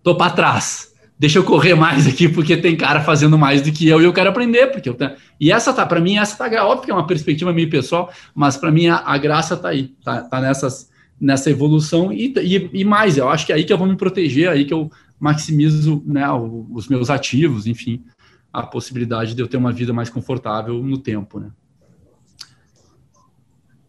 [0.00, 0.87] tô para trás
[1.18, 4.12] deixa eu correr mais aqui, porque tem cara fazendo mais do que eu e eu
[4.12, 5.12] quero aprender, porque eu tenho...
[5.40, 8.56] E essa tá, para mim, essa tá, óbvio que é uma perspectiva meio pessoal, mas
[8.56, 10.90] para mim a, a, graça tá aí, tá, tá nessas,
[11.20, 13.96] nessa evolução e, e, e, mais, eu acho que é aí que eu vou me
[13.96, 16.24] proteger, aí que eu maximizo né,
[16.70, 18.04] os meus ativos, enfim,
[18.52, 21.50] a possibilidade de eu ter uma vida mais confortável no tempo, né.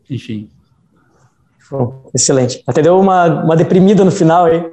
[0.10, 0.50] Enfim.
[2.16, 2.64] excelente.
[2.66, 4.66] Até deu uma, uma deprimida no final aí.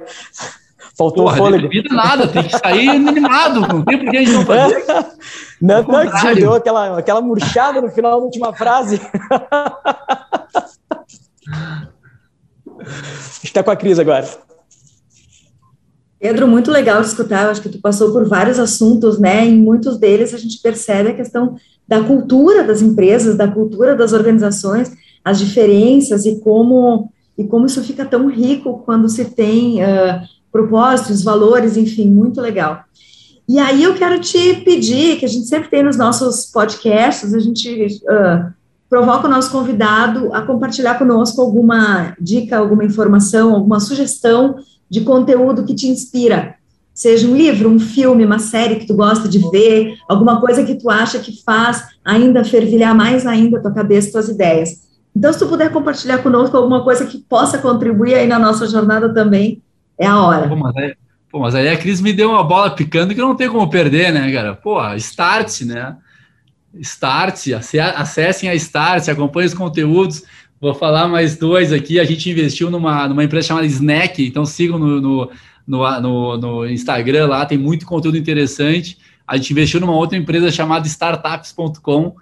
[0.97, 1.69] Faltou Porra, fôlego.
[1.69, 4.83] Vida nada, tem que sair animado, não tem por que a gente não fazer.
[5.61, 8.99] Não, não, que deu aquela, aquela murchada no final da última frase.
[13.43, 14.27] Está com a Cris agora.
[16.19, 17.43] Pedro, muito legal de escutar.
[17.43, 19.45] Eu acho que tu passou por vários assuntos, né?
[19.45, 24.13] Em muitos deles a gente percebe a questão da cultura das empresas, da cultura das
[24.13, 24.91] organizações,
[25.23, 30.21] as diferenças e como e como isso fica tão rico quando se tem uh,
[30.57, 32.83] propósitos, valores, enfim, muito legal.
[33.47, 37.39] E aí eu quero te pedir, que a gente sempre tem nos nossos podcasts, a
[37.39, 38.51] gente uh,
[38.89, 44.55] provoca o nosso convidado a compartilhar conosco alguma dica, alguma informação, alguma sugestão
[44.89, 46.55] de conteúdo que te inspira.
[46.91, 50.73] Seja um livro, um filme, uma série que tu gosta de ver, alguma coisa que
[50.73, 54.87] tu acha que faz ainda fervilhar mais ainda a tua cabeça, tuas ideias.
[55.15, 59.13] Então, se tu puder compartilhar conosco alguma coisa que possa contribuir aí na nossa jornada
[59.13, 59.61] também,
[59.99, 60.47] é a hora.
[60.47, 60.95] Pô, mas aí,
[61.31, 64.13] pô, mas aí a Cris me deu uma bola picando que não tem como perder,
[64.13, 64.55] né, cara?
[64.55, 65.97] Pô, Start, né?
[66.79, 67.47] Start,
[67.95, 70.23] acessem a Start, acompanhem os conteúdos.
[70.59, 71.99] Vou falar mais dois aqui.
[71.99, 75.31] A gente investiu numa, numa empresa chamada Snack, então sigam no, no,
[75.67, 78.97] no, no, no Instagram lá, tem muito conteúdo interessante.
[79.27, 82.15] A gente investiu numa outra empresa chamada startups.com,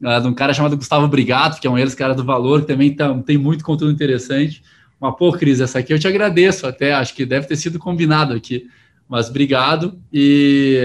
[0.00, 2.94] uh, de um cara chamado Gustavo Brigato, que é um ex-cara do Valor, que também
[2.94, 4.62] tá, tem muito conteúdo interessante.
[5.02, 8.32] Mas, pô, Cris, essa aqui eu te agradeço até, acho que deve ter sido combinado
[8.34, 8.68] aqui.
[9.08, 10.80] Mas obrigado e,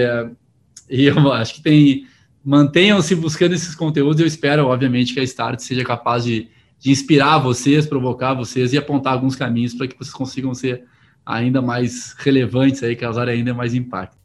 [0.90, 2.04] e eu acho que tem.
[2.44, 4.20] Mantenham-se buscando esses conteúdos.
[4.20, 6.48] Eu espero, obviamente, que a Start seja capaz de,
[6.80, 10.82] de inspirar vocês, provocar vocês e apontar alguns caminhos para que vocês consigam ser
[11.24, 14.17] ainda mais relevantes aí, causar ainda mais impacto.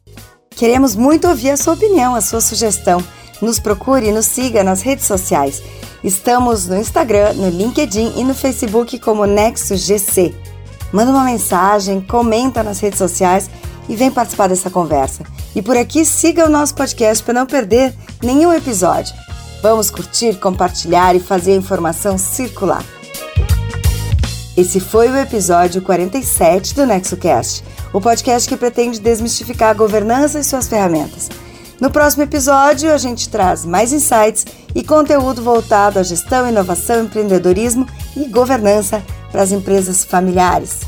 [0.56, 3.02] Queremos muito ouvir a sua opinião, a sua sugestão.
[3.42, 5.62] Nos procure e nos siga nas redes sociais.
[6.02, 10.34] Estamos no Instagram, no LinkedIn e no Facebook como Nexus GC.
[10.92, 13.50] Manda uma mensagem, comenta nas redes sociais
[13.88, 15.24] e vem participar dessa conversa.
[15.56, 17.92] E por aqui siga o nosso podcast para não perder
[18.22, 19.14] nenhum episódio.
[19.60, 22.84] Vamos curtir, compartilhar e fazer a informação circular.
[24.56, 27.64] Esse foi o episódio 47 do NexoCast,
[27.94, 31.30] o podcast que pretende desmistificar a governança e suas ferramentas.
[31.80, 37.86] No próximo episódio, a gente traz mais insights e conteúdo voltado à gestão, inovação, empreendedorismo
[38.16, 40.80] e governança para as empresas familiares.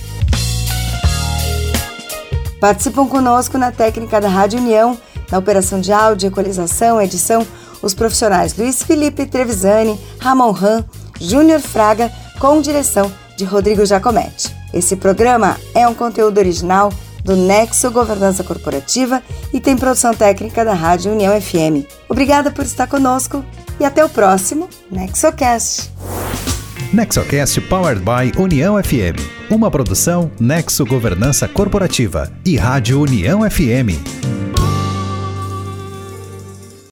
[2.61, 4.99] Participam conosco na técnica da Rádio União,
[5.31, 7.47] na operação de áudio, equalização, edição,
[7.83, 10.85] os profissionais Luiz Felipe Trevisani, Ramon Ram,
[11.21, 14.66] Júnior Fraga, com direção de Rodrigo Jacometti.
[14.77, 16.93] Esse programa é um conteúdo original
[17.25, 21.89] do Nexo Governança Corporativa e tem produção técnica da Rádio União FM.
[22.11, 23.43] Obrigada por estar conosco
[23.81, 25.91] e até o próximo NexoCast.
[26.93, 29.19] NexoCast Powered by União FM.
[29.51, 34.36] Uma produção Nexo Governança Corporativa e Rádio União FM.